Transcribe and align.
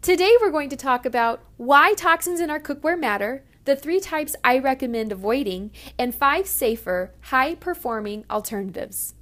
Today, 0.00 0.32
we're 0.40 0.52
going 0.52 0.70
to 0.70 0.76
talk 0.76 1.04
about 1.04 1.40
why 1.56 1.92
toxins 1.94 2.38
in 2.38 2.50
our 2.50 2.60
cookware 2.60 2.98
matter, 2.98 3.44
the 3.64 3.74
three 3.74 3.98
types 3.98 4.36
I 4.44 4.56
recommend 4.60 5.10
avoiding, 5.10 5.72
and 5.98 6.14
five 6.14 6.46
safer, 6.46 7.12
high 7.20 7.56
performing 7.56 8.24
alternatives. 8.30 9.14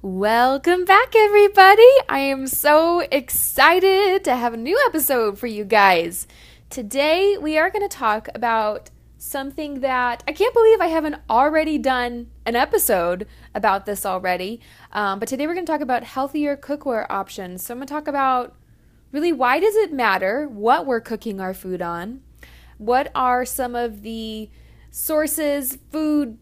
Welcome 0.00 0.86
back, 0.86 1.14
everybody. 1.14 1.82
I 2.08 2.20
am 2.20 2.46
so 2.46 3.00
excited 3.12 4.24
to 4.24 4.34
have 4.34 4.54
a 4.54 4.56
new 4.56 4.82
episode 4.86 5.38
for 5.38 5.46
you 5.46 5.64
guys. 5.64 6.26
Today, 6.70 7.36
we 7.38 7.58
are 7.58 7.70
going 7.70 7.88
to 7.88 7.96
talk 7.96 8.28
about 8.34 8.90
something 9.24 9.80
that 9.80 10.22
I 10.28 10.32
can't 10.32 10.52
believe 10.52 10.80
I 10.80 10.88
haven't 10.88 11.16
already 11.30 11.78
done 11.78 12.28
an 12.44 12.54
episode 12.54 13.26
about 13.54 13.86
this 13.86 14.04
already. 14.04 14.60
Um, 14.92 15.18
but 15.18 15.28
today, 15.28 15.46
we're 15.46 15.54
going 15.54 15.66
to 15.66 15.72
talk 15.72 15.80
about 15.80 16.04
healthier 16.04 16.56
cookware 16.56 17.06
options. 17.08 17.64
So, 17.64 17.72
I'm 17.72 17.78
going 17.78 17.86
to 17.86 17.92
talk 17.92 18.06
about 18.06 18.54
really 19.12 19.32
why 19.32 19.60
does 19.60 19.74
it 19.76 19.92
matter 19.92 20.46
what 20.46 20.84
we're 20.84 21.00
cooking 21.00 21.40
our 21.40 21.54
food 21.54 21.80
on? 21.80 22.20
What 22.76 23.10
are 23.14 23.44
some 23.44 23.74
of 23.74 24.02
the 24.02 24.50
sources, 24.90 25.78
food 25.90 26.38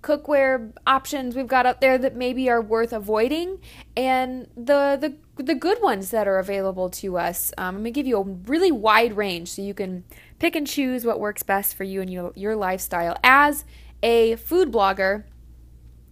cookware 0.00 0.72
options 0.86 1.36
we've 1.36 1.46
got 1.46 1.66
out 1.66 1.80
there 1.80 1.98
that 1.98 2.16
maybe 2.16 2.48
are 2.48 2.62
worth 2.62 2.92
avoiding 2.92 3.58
and 3.96 4.48
the 4.56 4.96
the 4.98 5.42
the 5.42 5.54
good 5.54 5.80
ones 5.82 6.10
that 6.10 6.28
are 6.28 6.38
available 6.38 6.88
to 6.88 7.18
us. 7.18 7.52
Um, 7.58 7.76
I'm 7.76 7.76
gonna 7.76 7.90
give 7.90 8.06
you 8.06 8.18
a 8.18 8.22
really 8.22 8.72
wide 8.72 9.16
range 9.16 9.50
so 9.50 9.62
you 9.62 9.74
can 9.74 10.04
pick 10.42 10.56
and 10.56 10.66
choose 10.66 11.04
what 11.04 11.20
works 11.20 11.44
best 11.44 11.72
for 11.76 11.84
you 11.84 12.00
and 12.00 12.12
your 12.12 12.32
your 12.34 12.56
lifestyle. 12.56 13.16
As 13.22 13.64
a 14.02 14.34
food 14.36 14.72
blogger, 14.72 15.22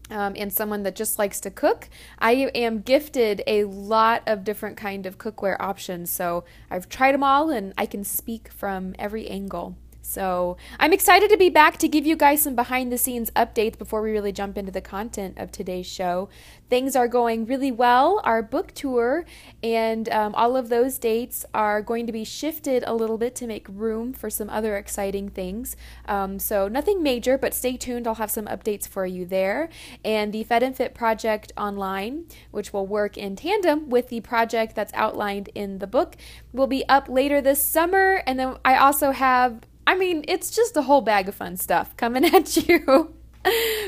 um, 0.09 0.35
and 0.37 0.53
someone 0.53 0.85
that 0.85 0.97
just 0.97 1.21
likes 1.21 1.39
to 1.41 1.53
cook 1.53 1.89
i 2.19 2.33
am 2.53 2.81
gifted 2.81 3.45
a 3.47 3.63
lot 3.63 4.25
of 4.27 4.43
different 4.43 4.77
kind 4.77 5.07
of 5.07 5.19
cookware 5.19 5.57
options 5.61 6.11
so 6.11 6.43
i've 6.69 6.89
tried 6.89 7.13
them 7.13 7.23
all 7.23 7.49
and 7.49 7.73
i 7.79 7.87
can 7.87 8.03
speak 8.03 8.49
from 8.49 8.93
every 8.99 9.29
angle 9.29 9.77
so 10.11 10.57
I'm 10.81 10.93
excited 10.93 11.31
to 11.31 11.37
be 11.37 11.51
back 11.51 11.77
to 11.79 11.89
give 11.89 12.05
you 12.05 12.17
guys 12.17 12.43
some 12.43 12.57
behind 12.57 12.91
the 12.91 12.99
scenes 12.99 13.31
updates 13.31 13.79
before 13.79 14.03
we 14.03 14.11
really 14.11 14.33
jump 14.33 14.59
into 14.59 14.73
the 14.73 14.81
content 14.81 15.39
of 15.39 15.53
today's 15.53 15.87
show. 15.87 16.29
Things 16.69 16.97
are 16.97 17.07
going 17.07 17.47
really 17.47 17.71
well. 17.71 18.21
Our 18.25 18.43
book 18.43 18.73
tour 18.75 19.25
and 19.63 20.09
um, 20.09 20.35
all 20.35 20.57
of 20.57 20.69
those 20.69 20.99
dates 20.99 21.45
are 21.55 21.81
going 21.81 22.09
to 22.09 22.13
be 22.13 22.25
shifted 22.25 22.83
a 22.89 22.95
little 22.95 23.19
bit 23.19 23.37
to 23.37 23.47
make 23.47 23.67
room 23.69 24.13
for 24.13 24.29
some 24.31 24.51
other 24.51 24.77
exciting 24.77 25.29
things. 25.29 25.77
Um, 26.07 26.41
so 26.41 26.67
nothing 26.67 27.05
major, 27.05 27.39
but 27.39 27.55
stay 27.55 27.77
tuned. 27.77 28.09
I'll 28.09 28.17
have 28.17 28.33
some 28.33 28.47
updates 28.47 28.89
for 28.89 29.07
you 29.07 29.25
there. 29.25 29.69
And 30.05 30.33
the 30.33 30.43
Fed 30.43 30.65
and 30.65 30.77
Fit 30.77 30.93
project 30.93 31.53
online, 31.57 32.27
which 32.51 32.73
will 32.73 32.87
work 32.87 33.17
in 33.17 33.37
tandem 33.37 33.89
with 33.89 34.09
the 34.09 34.21
project 34.21 34.75
that's 34.75 34.93
outlined 34.95 35.51
in 35.55 35.79
the 35.79 35.87
book, 35.87 36.17
will 36.53 36.67
be 36.67 36.85
up 36.89 37.09
later 37.09 37.41
this 37.41 37.63
summer. 37.63 38.25
And 38.27 38.41
then 38.41 38.57
I 38.65 38.77
also 38.77 39.13
have 39.13 39.61
I 39.87 39.97
mean, 39.97 40.25
it's 40.29 40.51
just 40.51 40.77
a 40.77 40.83
whole 40.83 41.01
bag 41.01 41.29
of 41.29 41.35
fun 41.35 41.57
stuff 41.57 41.97
coming 41.97 42.25
at 42.35 42.57
you. 42.69 43.15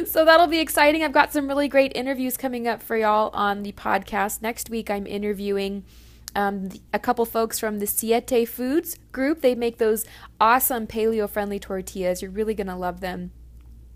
so 0.06 0.24
that'll 0.24 0.46
be 0.46 0.60
exciting. 0.60 1.02
I've 1.02 1.12
got 1.12 1.32
some 1.32 1.48
really 1.48 1.68
great 1.68 1.92
interviews 1.94 2.36
coming 2.36 2.66
up 2.66 2.82
for 2.82 2.96
y'all 2.96 3.30
on 3.32 3.62
the 3.62 3.72
podcast. 3.72 4.42
Next 4.42 4.70
week, 4.70 4.90
I'm 4.90 5.06
interviewing 5.06 5.84
um, 6.34 6.70
a 6.92 6.98
couple 6.98 7.24
folks 7.24 7.58
from 7.58 7.78
the 7.78 7.86
Siete 7.86 8.48
Foods 8.48 8.96
group. 9.12 9.42
They 9.42 9.54
make 9.54 9.78
those 9.78 10.04
awesome 10.40 10.86
paleo 10.86 11.28
friendly 11.28 11.58
tortillas. 11.58 12.22
You're 12.22 12.30
really 12.30 12.54
going 12.54 12.68
to 12.68 12.76
love 12.76 13.00
them. 13.00 13.32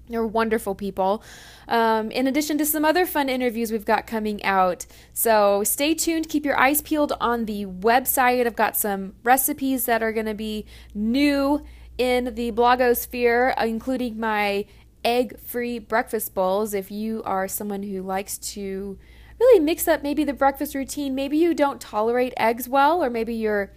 They're 0.08 0.26
wonderful 0.26 0.74
people. 0.74 1.22
Um, 1.66 2.10
in 2.12 2.26
addition 2.26 2.58
to 2.58 2.66
some 2.66 2.84
other 2.84 3.06
fun 3.06 3.28
interviews 3.28 3.72
we've 3.72 3.84
got 3.84 4.06
coming 4.06 4.44
out. 4.44 4.86
So 5.12 5.64
stay 5.64 5.94
tuned. 5.94 6.28
Keep 6.28 6.44
your 6.44 6.58
eyes 6.58 6.80
peeled 6.80 7.12
on 7.20 7.46
the 7.46 7.66
website. 7.66 8.46
I've 8.46 8.54
got 8.54 8.76
some 8.76 9.14
recipes 9.24 9.86
that 9.86 10.02
are 10.02 10.12
going 10.12 10.26
to 10.26 10.34
be 10.34 10.64
new 10.94 11.64
in 11.98 12.34
the 12.34 12.52
blogosphere, 12.52 13.54
including 13.62 14.18
my 14.18 14.66
egg 15.04 15.38
free 15.40 15.78
breakfast 15.78 16.34
bowls. 16.34 16.74
If 16.74 16.90
you 16.90 17.22
are 17.24 17.48
someone 17.48 17.82
who 17.82 18.02
likes 18.02 18.38
to 18.38 18.98
really 19.38 19.60
mix 19.60 19.86
up 19.86 20.02
maybe 20.02 20.24
the 20.24 20.32
breakfast 20.32 20.74
routine, 20.74 21.14
maybe 21.14 21.36
you 21.36 21.54
don't 21.54 21.80
tolerate 21.80 22.34
eggs 22.36 22.68
well, 22.68 23.02
or 23.02 23.10
maybe 23.10 23.34
you're 23.34 23.72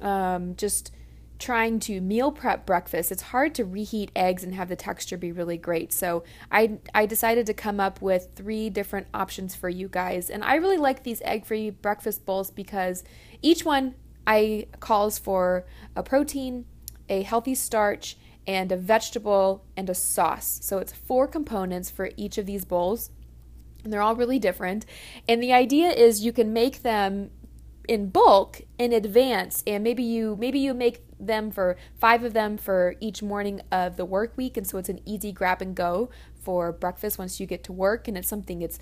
um, 0.00 0.54
just 0.56 0.92
trying 1.38 1.78
to 1.78 2.00
meal 2.00 2.32
prep 2.32 2.64
breakfast, 2.64 3.12
it's 3.12 3.22
hard 3.22 3.54
to 3.54 3.64
reheat 3.64 4.10
eggs 4.16 4.42
and 4.42 4.54
have 4.54 4.68
the 4.68 4.76
texture 4.76 5.16
be 5.16 5.32
really 5.32 5.58
great. 5.58 5.92
So 5.92 6.24
I 6.50 6.78
I 6.94 7.06
decided 7.06 7.46
to 7.46 7.54
come 7.54 7.78
up 7.78 8.00
with 8.00 8.28
three 8.34 8.70
different 8.70 9.06
options 9.12 9.54
for 9.54 9.68
you 9.68 9.88
guys. 9.88 10.30
And 10.30 10.42
I 10.44 10.54
really 10.56 10.78
like 10.78 11.02
these 11.02 11.20
egg-free 11.24 11.70
breakfast 11.70 12.24
bowls 12.24 12.50
because 12.50 13.04
each 13.42 13.64
one 13.64 13.94
I 14.26 14.66
calls 14.80 15.18
for 15.18 15.66
a 15.94 16.02
protein, 16.02 16.64
a 17.08 17.22
healthy 17.22 17.54
starch, 17.54 18.16
and 18.46 18.70
a 18.70 18.76
vegetable 18.76 19.64
and 19.76 19.90
a 19.90 19.94
sauce. 19.94 20.60
So 20.62 20.78
it's 20.78 20.92
four 20.92 21.26
components 21.26 21.90
for 21.90 22.10
each 22.16 22.38
of 22.38 22.46
these 22.46 22.64
bowls. 22.64 23.10
And 23.82 23.92
they're 23.92 24.02
all 24.02 24.16
really 24.16 24.38
different. 24.38 24.86
And 25.28 25.42
the 25.42 25.52
idea 25.52 25.90
is 25.90 26.24
you 26.24 26.32
can 26.32 26.52
make 26.52 26.82
them 26.82 27.30
in 27.88 28.08
bulk 28.08 28.62
in 28.78 28.92
advance 28.92 29.62
and 29.64 29.84
maybe 29.84 30.02
you 30.02 30.36
maybe 30.40 30.58
you 30.58 30.74
make 30.74 31.04
them 31.20 31.52
for 31.52 31.76
five 31.96 32.24
of 32.24 32.32
them 32.32 32.56
for 32.58 32.96
each 32.98 33.22
morning 33.22 33.60
of 33.70 33.96
the 33.96 34.04
work 34.04 34.36
week 34.36 34.56
and 34.56 34.66
so 34.66 34.76
it's 34.76 34.88
an 34.88 34.98
easy 35.04 35.30
grab 35.30 35.62
and 35.62 35.76
go 35.76 36.10
for 36.34 36.72
breakfast 36.72 37.16
once 37.16 37.38
you 37.38 37.46
get 37.46 37.62
to 37.62 37.72
work 37.72 38.08
and 38.08 38.18
it's 38.18 38.28
something 38.28 38.60
it's 38.60 38.80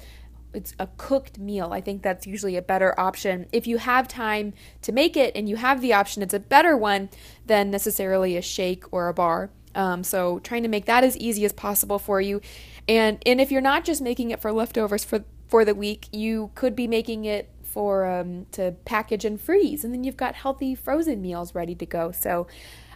it's 0.54 0.74
a 0.78 0.88
cooked 0.96 1.38
meal. 1.38 1.70
I 1.72 1.80
think 1.80 2.02
that's 2.02 2.26
usually 2.26 2.56
a 2.56 2.62
better 2.62 2.98
option. 2.98 3.46
If 3.52 3.66
you 3.66 3.78
have 3.78 4.08
time 4.08 4.54
to 4.82 4.92
make 4.92 5.16
it 5.16 5.32
and 5.34 5.48
you 5.48 5.56
have 5.56 5.80
the 5.80 5.92
option, 5.92 6.22
it's 6.22 6.34
a 6.34 6.40
better 6.40 6.76
one 6.76 7.10
than 7.46 7.70
necessarily 7.70 8.36
a 8.36 8.42
shake 8.42 8.84
or 8.92 9.08
a 9.08 9.14
bar. 9.14 9.50
Um, 9.74 10.04
so 10.04 10.38
trying 10.40 10.62
to 10.62 10.68
make 10.68 10.86
that 10.86 11.04
as 11.04 11.16
easy 11.16 11.44
as 11.44 11.52
possible 11.52 11.98
for 11.98 12.20
you. 12.20 12.40
And 12.88 13.18
and 13.26 13.40
if 13.40 13.50
you're 13.50 13.60
not 13.60 13.84
just 13.84 14.00
making 14.00 14.30
it 14.30 14.40
for 14.40 14.52
leftovers 14.52 15.04
for 15.04 15.24
for 15.48 15.64
the 15.64 15.74
week, 15.74 16.08
you 16.12 16.50
could 16.54 16.74
be 16.76 16.86
making 16.86 17.24
it 17.24 17.50
for 17.62 18.06
um, 18.06 18.46
to 18.52 18.76
package 18.84 19.24
and 19.24 19.40
freeze, 19.40 19.84
and 19.84 19.92
then 19.92 20.04
you've 20.04 20.16
got 20.16 20.36
healthy 20.36 20.74
frozen 20.74 21.20
meals 21.20 21.54
ready 21.54 21.74
to 21.74 21.86
go. 21.86 22.12
So 22.12 22.46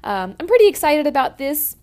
um, 0.05 0.37
I'm 0.39 0.47
pretty 0.47 0.69
excited 0.69 1.07
about 1.07 1.39
this 1.39 1.77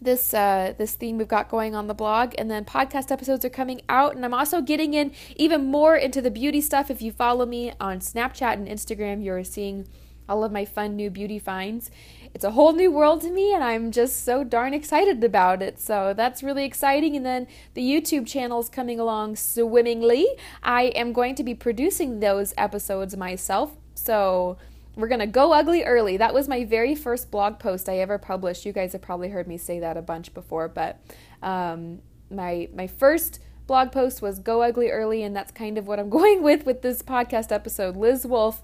this 0.00 0.32
uh, 0.32 0.74
this 0.78 0.94
theme 0.94 1.18
we've 1.18 1.28
got 1.28 1.48
going 1.48 1.74
on 1.74 1.86
the 1.86 1.94
blog 1.94 2.34
and 2.38 2.50
then 2.50 2.64
podcast 2.64 3.10
episodes 3.10 3.44
are 3.44 3.50
coming 3.50 3.82
out 3.88 4.14
and 4.14 4.24
i'm 4.24 4.34
also 4.34 4.60
getting 4.60 4.94
in 4.94 5.12
even 5.36 5.66
more 5.66 5.96
into 5.96 6.20
the 6.20 6.30
beauty 6.30 6.60
stuff. 6.60 6.90
If 6.90 7.02
you 7.02 7.12
follow 7.12 7.46
me 7.46 7.72
on 7.80 8.00
snapchat 8.00 8.54
and 8.54 8.66
instagram 8.66 9.22
you're 9.24 9.44
seeing 9.44 9.86
all 10.28 10.44
of 10.44 10.52
my 10.52 10.64
fun 10.64 10.94
new 10.94 11.10
beauty 11.10 11.38
finds. 11.40 11.90
It's 12.32 12.44
a 12.44 12.52
whole 12.52 12.72
new 12.72 12.92
world 12.92 13.20
to 13.22 13.30
me 13.30 13.52
and 13.52 13.64
i'm 13.64 13.90
just 13.90 14.24
so 14.24 14.44
darn 14.44 14.72
excited 14.72 15.22
about 15.24 15.60
it. 15.60 15.80
So 15.80 16.14
that's 16.16 16.42
really 16.42 16.64
exciting. 16.64 17.16
And 17.16 17.26
then 17.26 17.46
the 17.74 17.82
youtube 17.82 18.26
channel 18.26 18.60
is 18.60 18.68
coming 18.68 19.00
along 19.00 19.36
swimmingly. 19.36 20.26
I 20.62 20.84
am 20.84 21.12
going 21.12 21.34
to 21.34 21.42
be 21.42 21.54
producing 21.54 22.20
those 22.20 22.54
episodes 22.56 23.16
myself. 23.16 23.72
So 23.94 24.56
we're 25.00 25.08
going 25.08 25.20
to 25.20 25.26
go 25.26 25.52
ugly 25.52 25.84
early. 25.84 26.16
That 26.16 26.34
was 26.34 26.48
my 26.48 26.64
very 26.64 26.94
first 26.94 27.30
blog 27.30 27.58
post 27.58 27.88
I 27.88 27.98
ever 27.98 28.18
published. 28.18 28.64
You 28.66 28.72
guys 28.72 28.92
have 28.92 29.02
probably 29.02 29.28
heard 29.30 29.46
me 29.46 29.56
say 29.56 29.80
that 29.80 29.96
a 29.96 30.02
bunch 30.02 30.32
before, 30.34 30.68
but 30.68 31.00
um, 31.42 32.00
my 32.30 32.68
my 32.74 32.86
first 32.86 33.40
blog 33.66 33.92
post 33.92 34.20
was 34.20 34.38
go 34.38 34.62
ugly 34.62 34.90
early 34.90 35.22
and 35.22 35.34
that's 35.34 35.52
kind 35.52 35.78
of 35.78 35.86
what 35.86 36.00
I'm 36.00 36.10
going 36.18 36.42
with 36.42 36.66
with 36.66 36.82
this 36.82 37.02
podcast 37.02 37.52
episode. 37.52 37.96
Liz 37.96 38.26
Wolfe 38.26 38.62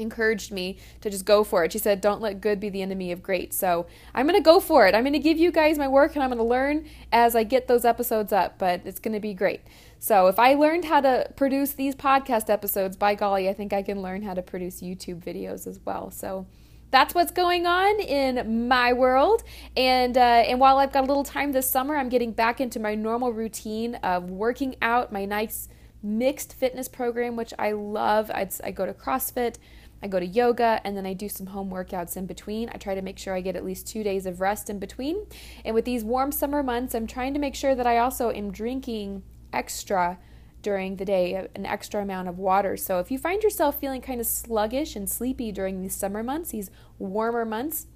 encouraged 0.00 0.52
me 0.52 0.78
to 1.00 1.10
just 1.10 1.24
go 1.24 1.44
for 1.44 1.64
it. 1.64 1.72
She 1.72 1.78
said, 1.78 2.00
Don't 2.00 2.20
let 2.20 2.40
good 2.40 2.58
be 2.60 2.68
the 2.68 2.82
enemy 2.82 3.12
of 3.12 3.22
great. 3.22 3.52
So 3.52 3.86
I'm 4.14 4.26
going 4.26 4.38
to 4.38 4.44
go 4.44 4.60
for 4.60 4.86
it. 4.86 4.94
I'm 4.94 5.04
going 5.04 5.12
to 5.12 5.18
give 5.18 5.38
you 5.38 5.52
guys 5.52 5.78
my 5.78 5.88
work 5.88 6.14
and 6.14 6.22
I'm 6.22 6.30
going 6.30 6.38
to 6.38 6.44
learn 6.44 6.86
as 7.12 7.36
I 7.36 7.44
get 7.44 7.68
those 7.68 7.84
episodes 7.84 8.32
up, 8.32 8.58
but 8.58 8.82
it's 8.84 8.98
going 8.98 9.14
to 9.14 9.20
be 9.20 9.34
great. 9.34 9.60
So 9.98 10.28
if 10.28 10.38
I 10.38 10.54
learned 10.54 10.86
how 10.86 11.02
to 11.02 11.30
produce 11.36 11.72
these 11.72 11.94
podcast 11.94 12.48
episodes, 12.48 12.96
by 12.96 13.14
golly, 13.14 13.48
I 13.48 13.52
think 13.52 13.72
I 13.72 13.82
can 13.82 14.00
learn 14.00 14.22
how 14.22 14.34
to 14.34 14.42
produce 14.42 14.80
YouTube 14.80 15.22
videos 15.22 15.66
as 15.66 15.78
well. 15.84 16.10
So 16.10 16.46
that's 16.90 17.14
what's 17.14 17.30
going 17.30 17.66
on 17.66 18.00
in 18.00 18.68
my 18.68 18.92
world. 18.92 19.42
And 19.76 20.16
uh, 20.16 20.20
and 20.20 20.58
while 20.58 20.78
I've 20.78 20.92
got 20.92 21.04
a 21.04 21.06
little 21.06 21.24
time 21.24 21.52
this 21.52 21.70
summer, 21.70 21.96
I'm 21.96 22.08
getting 22.08 22.32
back 22.32 22.60
into 22.60 22.80
my 22.80 22.94
normal 22.94 23.32
routine 23.32 23.96
of 23.96 24.30
working 24.30 24.76
out, 24.82 25.12
my 25.12 25.24
nice 25.24 25.68
mixed 26.02 26.54
fitness 26.54 26.88
program, 26.88 27.36
which 27.36 27.52
I 27.58 27.72
love. 27.72 28.30
I'd, 28.32 28.52
I 28.64 28.70
go 28.70 28.86
to 28.86 28.94
CrossFit. 28.94 29.56
I 30.02 30.08
go 30.08 30.18
to 30.18 30.26
yoga 30.26 30.80
and 30.84 30.96
then 30.96 31.06
I 31.06 31.12
do 31.12 31.28
some 31.28 31.48
home 31.48 31.70
workouts 31.70 32.16
in 32.16 32.26
between. 32.26 32.70
I 32.70 32.78
try 32.78 32.94
to 32.94 33.02
make 33.02 33.18
sure 33.18 33.34
I 33.34 33.40
get 33.40 33.56
at 33.56 33.64
least 33.64 33.86
two 33.86 34.02
days 34.02 34.26
of 34.26 34.40
rest 34.40 34.70
in 34.70 34.78
between. 34.78 35.26
And 35.64 35.74
with 35.74 35.84
these 35.84 36.04
warm 36.04 36.32
summer 36.32 36.62
months, 36.62 36.94
I'm 36.94 37.06
trying 37.06 37.34
to 37.34 37.40
make 37.40 37.54
sure 37.54 37.74
that 37.74 37.86
I 37.86 37.98
also 37.98 38.30
am 38.30 38.50
drinking 38.50 39.22
extra 39.52 40.18
during 40.62 40.96
the 40.96 41.04
day, 41.04 41.48
an 41.54 41.66
extra 41.66 42.02
amount 42.02 42.28
of 42.28 42.38
water. 42.38 42.76
So 42.76 42.98
if 42.98 43.10
you 43.10 43.18
find 43.18 43.42
yourself 43.42 43.80
feeling 43.80 44.00
kind 44.00 44.20
of 44.20 44.26
sluggish 44.26 44.94
and 44.94 45.08
sleepy 45.08 45.52
during 45.52 45.80
these 45.80 45.94
summer 45.94 46.22
months, 46.22 46.50
these 46.50 46.70
warmer 46.98 47.44
months, 47.44 47.86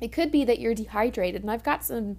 It 0.00 0.12
could 0.12 0.30
be 0.30 0.44
that 0.44 0.60
you're 0.60 0.74
dehydrated. 0.74 1.42
And 1.42 1.50
I've 1.50 1.64
got 1.64 1.84
some 1.84 2.18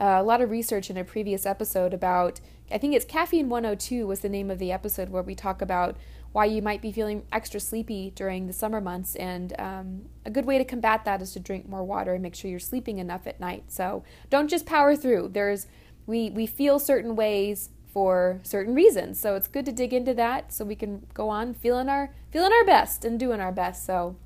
uh, 0.00 0.16
a 0.18 0.22
lot 0.22 0.40
of 0.40 0.50
research 0.50 0.90
in 0.90 0.96
a 0.96 1.04
previous 1.04 1.46
episode 1.46 1.92
about 1.92 2.40
I 2.72 2.78
think 2.78 2.94
it's 2.94 3.04
caffeine 3.04 3.48
102 3.48 4.06
was 4.06 4.20
the 4.20 4.28
name 4.28 4.50
of 4.50 4.58
the 4.58 4.72
episode 4.72 5.10
where 5.10 5.22
we 5.22 5.34
talk 5.34 5.60
about 5.60 5.96
why 6.32 6.44
you 6.44 6.62
might 6.62 6.80
be 6.80 6.92
feeling 6.92 7.24
extra 7.32 7.58
sleepy 7.58 8.12
during 8.14 8.46
the 8.46 8.52
summer 8.52 8.80
months. 8.80 9.16
And 9.16 9.52
um, 9.58 10.02
a 10.24 10.30
good 10.30 10.44
way 10.44 10.58
to 10.58 10.64
combat 10.64 11.04
that 11.04 11.20
is 11.22 11.32
to 11.32 11.40
drink 11.40 11.68
more 11.68 11.84
water 11.84 12.14
and 12.14 12.22
make 12.22 12.34
sure 12.34 12.50
you're 12.50 12.60
sleeping 12.60 12.98
enough 12.98 13.26
at 13.26 13.40
night. 13.40 13.64
So 13.68 14.04
don't 14.28 14.48
just 14.48 14.66
power 14.66 14.94
through. 14.94 15.30
There's 15.32 15.66
we 16.06 16.30
we 16.30 16.46
feel 16.46 16.78
certain 16.78 17.16
ways 17.16 17.70
for 17.92 18.40
certain 18.42 18.74
reasons. 18.74 19.18
So 19.18 19.34
it's 19.34 19.48
good 19.48 19.66
to 19.66 19.72
dig 19.72 19.92
into 19.92 20.14
that 20.14 20.52
so 20.52 20.64
we 20.64 20.76
can 20.76 21.06
go 21.14 21.28
on 21.28 21.54
feeling 21.54 21.88
our 21.88 22.14
feeling 22.30 22.52
our 22.52 22.64
best 22.64 23.04
and 23.04 23.18
doing 23.18 23.40
our 23.40 23.52
best. 23.52 23.84
So 23.84 24.16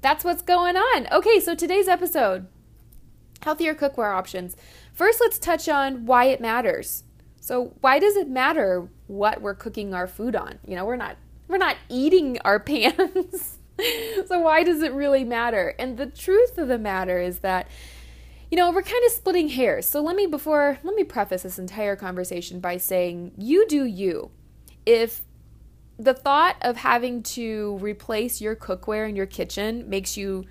that's 0.00 0.24
what's 0.24 0.42
going 0.42 0.76
on. 0.76 1.06
Okay, 1.12 1.40
so 1.40 1.54
today's 1.54 1.88
episode 1.88 2.46
healthier 3.42 3.74
cookware 3.74 4.14
options. 4.14 4.56
First, 4.92 5.20
let's 5.20 5.38
touch 5.38 5.68
on 5.68 6.06
why 6.06 6.26
it 6.26 6.40
matters. 6.40 7.04
So, 7.40 7.74
why 7.80 7.98
does 7.98 8.16
it 8.16 8.28
matter 8.28 8.88
what 9.06 9.40
we're 9.40 9.54
cooking 9.54 9.94
our 9.94 10.06
food 10.06 10.36
on? 10.36 10.58
You 10.66 10.76
know, 10.76 10.84
we're 10.84 10.96
not 10.96 11.16
we're 11.50 11.58
not 11.58 11.76
eating 11.88 12.38
our 12.44 12.60
pans. 12.60 13.58
so 14.26 14.38
why 14.38 14.62
does 14.62 14.82
it 14.82 14.92
really 14.92 15.24
matter? 15.24 15.74
And 15.78 15.96
the 15.96 16.06
truth 16.06 16.56
of 16.58 16.68
the 16.68 16.78
matter 16.78 17.20
is 17.20 17.40
that 17.40 17.68
you 18.50 18.56
know, 18.56 18.72
we're 18.72 18.82
kind 18.82 19.04
of 19.06 19.12
splitting 19.12 19.48
hairs. 19.48 19.86
So 19.86 20.02
let 20.02 20.16
me 20.16 20.26
before 20.26 20.78
let 20.82 20.96
me 20.96 21.04
preface 21.04 21.44
this 21.44 21.58
entire 21.58 21.94
conversation 21.94 22.58
by 22.58 22.78
saying 22.78 23.32
you 23.38 23.66
do 23.68 23.84
you. 23.84 24.30
If 24.84 25.22
the 25.98 26.14
thought 26.14 26.56
of 26.62 26.78
having 26.78 27.22
to 27.22 27.78
replace 27.80 28.40
your 28.40 28.56
cookware 28.56 29.08
in 29.08 29.14
your 29.14 29.26
kitchen 29.26 29.88
makes 29.88 30.16
you 30.16 30.46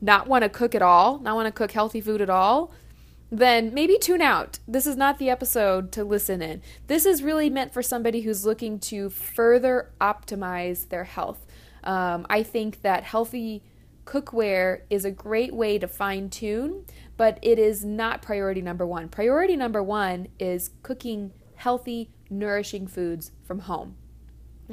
not 0.00 0.26
want 0.26 0.42
to 0.42 0.48
cook 0.48 0.74
at 0.74 0.82
all, 0.82 1.20
not 1.20 1.36
want 1.36 1.46
to 1.46 1.52
cook 1.52 1.70
healthy 1.70 2.00
food 2.00 2.20
at 2.20 2.30
all, 2.30 2.72
then 3.30 3.74
maybe 3.74 3.98
tune 3.98 4.22
out. 4.22 4.58
This 4.68 4.86
is 4.86 4.96
not 4.96 5.18
the 5.18 5.30
episode 5.30 5.90
to 5.92 6.04
listen 6.04 6.42
in. 6.42 6.62
This 6.86 7.06
is 7.06 7.22
really 7.22 7.50
meant 7.50 7.72
for 7.72 7.82
somebody 7.82 8.20
who's 8.22 8.46
looking 8.46 8.78
to 8.80 9.10
further 9.10 9.92
optimize 10.00 10.88
their 10.88 11.04
health. 11.04 11.46
Um, 11.82 12.26
I 12.30 12.42
think 12.42 12.82
that 12.82 13.04
healthy 13.04 13.62
cookware 14.04 14.82
is 14.88 15.04
a 15.04 15.10
great 15.10 15.54
way 15.54 15.78
to 15.78 15.88
fine 15.88 16.30
tune, 16.30 16.84
but 17.16 17.38
it 17.42 17.58
is 17.58 17.84
not 17.84 18.22
priority 18.22 18.62
number 18.62 18.86
one. 18.86 19.08
Priority 19.08 19.56
number 19.56 19.82
one 19.82 20.28
is 20.38 20.70
cooking 20.82 21.32
healthy, 21.56 22.10
nourishing 22.30 22.86
foods 22.86 23.32
from 23.44 23.60
home. 23.60 23.96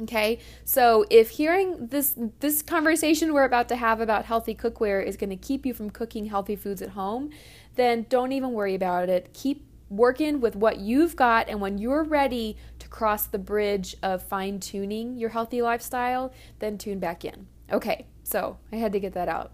Okay, 0.02 0.40
so 0.64 1.04
if 1.08 1.30
hearing 1.30 1.86
this 1.86 2.18
this 2.40 2.62
conversation 2.62 3.32
we're 3.32 3.44
about 3.44 3.68
to 3.68 3.76
have 3.76 4.00
about 4.00 4.24
healthy 4.24 4.52
cookware 4.52 5.04
is 5.04 5.16
going 5.16 5.30
to 5.30 5.36
keep 5.36 5.64
you 5.64 5.72
from 5.72 5.88
cooking 5.88 6.26
healthy 6.26 6.56
foods 6.56 6.82
at 6.82 6.90
home, 6.90 7.30
then 7.76 8.06
don't 8.08 8.32
even 8.32 8.52
worry 8.52 8.74
about 8.74 9.08
it. 9.08 9.32
Keep 9.32 9.66
working 9.90 10.40
with 10.40 10.56
what 10.56 10.78
you've 10.78 11.16
got, 11.16 11.48
and 11.48 11.60
when 11.60 11.78
you're 11.78 12.04
ready 12.04 12.56
to 12.78 12.88
cross 12.88 13.26
the 13.26 13.38
bridge 13.38 13.96
of 14.02 14.22
fine 14.22 14.60
tuning 14.60 15.16
your 15.16 15.30
healthy 15.30 15.62
lifestyle, 15.62 16.32
then 16.58 16.78
tune 16.78 16.98
back 16.98 17.24
in. 17.24 17.46
Okay, 17.72 18.06
so 18.22 18.58
I 18.72 18.76
had 18.76 18.92
to 18.92 19.00
get 19.00 19.14
that 19.14 19.28
out. 19.28 19.52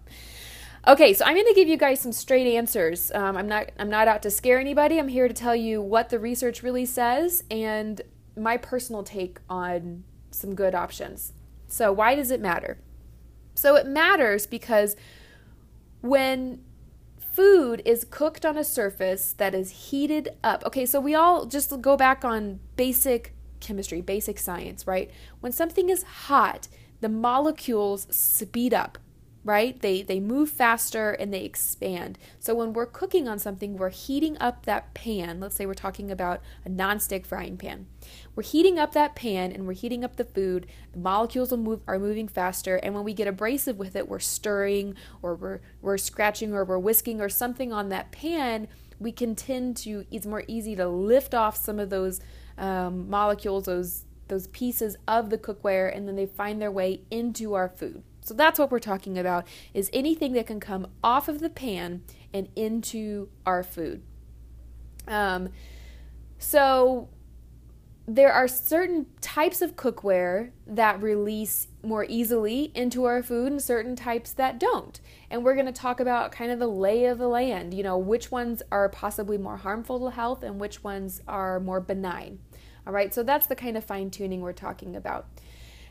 Okay, 0.87 1.13
so 1.13 1.23
I'm 1.25 1.35
going 1.35 1.45
to 1.45 1.53
give 1.53 1.67
you 1.67 1.77
guys 1.77 1.99
some 1.99 2.11
straight 2.11 2.47
answers. 2.47 3.11
Um, 3.13 3.37
I'm 3.37 3.47
not 3.47 3.71
I'm 3.77 3.89
not 3.89 4.07
out 4.07 4.23
to 4.23 4.31
scare 4.31 4.59
anybody. 4.59 4.97
I'm 4.97 5.09
here 5.09 5.27
to 5.27 5.33
tell 5.33 5.55
you 5.55 5.79
what 5.79 6.09
the 6.09 6.17
research 6.17 6.63
really 6.63 6.85
says 6.85 7.43
and 7.51 8.01
my 8.35 8.57
personal 8.57 9.03
take 9.03 9.39
on 9.47 10.03
some 10.31 10.55
good 10.55 10.73
options. 10.73 11.33
So 11.67 11.91
why 11.91 12.15
does 12.15 12.31
it 12.31 12.41
matter? 12.41 12.79
So 13.53 13.75
it 13.75 13.85
matters 13.85 14.47
because 14.47 14.95
when 16.01 16.63
food 17.31 17.81
is 17.85 18.05
cooked 18.09 18.45
on 18.45 18.57
a 18.57 18.63
surface 18.63 19.33
that 19.33 19.55
is 19.55 19.89
heated 19.89 20.29
up. 20.43 20.63
Okay, 20.65 20.85
so 20.85 20.99
we 20.99 21.15
all 21.15 21.45
just 21.45 21.81
go 21.81 21.95
back 21.95 22.25
on 22.25 22.59
basic 22.75 23.33
chemistry, 23.59 24.01
basic 24.01 24.37
science, 24.37 24.85
right? 24.85 25.09
When 25.39 25.51
something 25.51 25.89
is 25.89 26.03
hot, 26.03 26.67
the 26.99 27.09
molecules 27.09 28.07
speed 28.09 28.73
up 28.73 28.97
right? 29.43 29.79
They 29.81 30.01
they 30.03 30.19
move 30.19 30.49
faster 30.49 31.11
and 31.11 31.33
they 31.33 31.43
expand. 31.43 32.17
So 32.39 32.53
when 32.53 32.73
we're 32.73 32.85
cooking 32.85 33.27
on 33.27 33.39
something, 33.39 33.75
we're 33.75 33.89
heating 33.89 34.37
up 34.39 34.65
that 34.65 34.93
pan. 34.93 35.39
Let's 35.39 35.55
say 35.55 35.65
we're 35.65 35.73
talking 35.73 36.11
about 36.11 36.41
a 36.65 36.69
nonstick 36.69 37.25
frying 37.25 37.57
pan. 37.57 37.87
We're 38.35 38.43
heating 38.43 38.77
up 38.77 38.93
that 38.93 39.15
pan 39.15 39.51
and 39.51 39.65
we're 39.65 39.73
heating 39.73 40.03
up 40.03 40.17
the 40.17 40.25
food. 40.25 40.67
The 40.93 40.99
molecules 40.99 41.51
move, 41.51 41.81
are 41.87 41.99
moving 41.99 42.27
faster, 42.27 42.75
and 42.77 42.93
when 42.93 43.03
we 43.03 43.13
get 43.13 43.27
abrasive 43.27 43.77
with 43.77 43.95
it, 43.95 44.07
we're 44.07 44.19
stirring 44.19 44.95
or 45.21 45.35
we're 45.35 45.59
we're 45.81 45.97
scratching 45.97 46.53
or 46.53 46.63
we're 46.63 46.79
whisking 46.79 47.19
or 47.19 47.29
something 47.29 47.73
on 47.73 47.89
that 47.89 48.11
pan. 48.11 48.67
We 48.99 49.11
can 49.11 49.35
tend 49.35 49.77
to. 49.77 50.05
It's 50.11 50.27
more 50.27 50.43
easy 50.47 50.75
to 50.75 50.87
lift 50.87 51.33
off 51.33 51.57
some 51.57 51.79
of 51.79 51.89
those 51.89 52.21
um, 52.57 53.09
molecules, 53.09 53.65
those 53.65 54.05
those 54.27 54.47
pieces 54.47 54.95
of 55.07 55.29
the 55.29 55.37
cookware, 55.37 55.95
and 55.95 56.07
then 56.07 56.15
they 56.15 56.27
find 56.27 56.61
their 56.61 56.71
way 56.71 57.01
into 57.09 57.53
our 57.55 57.67
food. 57.67 58.03
So 58.31 58.35
that's 58.35 58.57
what 58.57 58.71
we're 58.71 58.79
talking 58.79 59.17
about 59.17 59.45
is 59.73 59.89
anything 59.91 60.31
that 60.33 60.47
can 60.47 60.61
come 60.61 60.87
off 61.03 61.27
of 61.27 61.41
the 61.41 61.49
pan 61.49 62.01
and 62.33 62.47
into 62.55 63.27
our 63.45 63.61
food. 63.61 64.03
Um, 65.05 65.49
so 66.37 67.09
there 68.07 68.31
are 68.31 68.47
certain 68.47 69.07
types 69.19 69.61
of 69.61 69.75
cookware 69.75 70.51
that 70.65 71.01
release 71.03 71.67
more 71.83 72.05
easily 72.07 72.71
into 72.73 73.03
our 73.03 73.21
food 73.21 73.51
and 73.51 73.61
certain 73.61 73.97
types 73.97 74.31
that 74.31 74.57
don't. 74.57 75.01
And 75.29 75.43
we're 75.43 75.55
going 75.55 75.65
to 75.65 75.73
talk 75.73 75.99
about 75.99 76.31
kind 76.31 76.53
of 76.53 76.59
the 76.59 76.67
lay 76.67 77.03
of 77.03 77.17
the 77.17 77.27
land, 77.27 77.73
you 77.73 77.83
know, 77.83 77.97
which 77.97 78.31
ones 78.31 78.63
are 78.71 78.87
possibly 78.87 79.37
more 79.37 79.57
harmful 79.57 79.99
to 80.09 80.15
health 80.15 80.41
and 80.41 80.57
which 80.57 80.85
ones 80.85 81.21
are 81.27 81.59
more 81.59 81.81
benign. 81.81 82.39
All 82.87 82.93
right, 82.93 83.13
so 83.13 83.23
that's 83.23 83.47
the 83.47 83.57
kind 83.57 83.75
of 83.75 83.83
fine 83.83 84.09
tuning 84.09 84.39
we're 84.39 84.53
talking 84.53 84.95
about. 84.95 85.27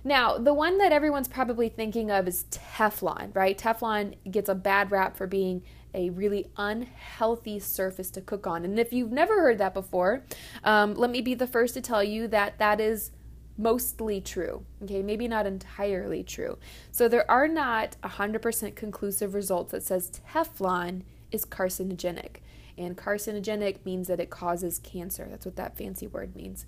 Now, 0.03 0.39
the 0.39 0.55
one 0.55 0.79
that 0.79 0.93
everyone's 0.93 1.29
probably 1.29 1.69
thinking 1.69 2.11
of 2.11 2.27
is 2.27 2.45
Teflon, 2.51 3.35
right? 3.35 3.59
Teflon 3.59 4.15
gets 4.31 4.49
a 4.49 4.55
bad 4.55 4.91
rap 4.91 5.17
for 5.17 5.27
being 5.27 5.63
a 5.93 6.11
really 6.11 6.51
unhealthy 6.57 7.59
surface 7.59 8.11
to 8.11 8.21
cook 8.21 8.47
on. 8.47 8.65
And 8.65 8.79
if 8.79 8.93
you've 8.93 9.13
never 9.13 9.41
heard 9.41 9.59
that 9.59 9.75
before, 9.75 10.25
um, 10.65 10.95
let 10.95 11.11
me 11.11 11.21
be 11.21 11.35
the 11.35 11.47
first 11.47 11.75
to 11.75 11.81
tell 11.81 12.03
you 12.03 12.29
that 12.29 12.59
that 12.59 12.81
is 12.81 13.11
mostly 13.59 14.21
true. 14.21 14.65
Okay, 14.83 15.03
maybe 15.03 15.29
not 15.29 15.47
entirely 15.47 16.23
true. 16.23 16.59
So 16.91 17.09
there 17.09 17.31
are 17.31 17.49
not 17.49 17.97
100% 18.03 18.75
conclusive 18.75 19.35
results 19.35 19.73
that 19.73 19.83
says 19.83 20.11
Teflon 20.33 21.03
is 21.31 21.45
carcinogenic. 21.45 22.37
And 22.79 22.97
carcinogenic 22.97 23.85
means 23.85 24.09
that 24.09 24.21
it 24.21 24.31
causes 24.31 24.79
cancer. 24.79 25.27
That's 25.29 25.45
what 25.45 25.57
that 25.57 25.77
fancy 25.77 26.07
word 26.07 26.35
means. 26.35 26.65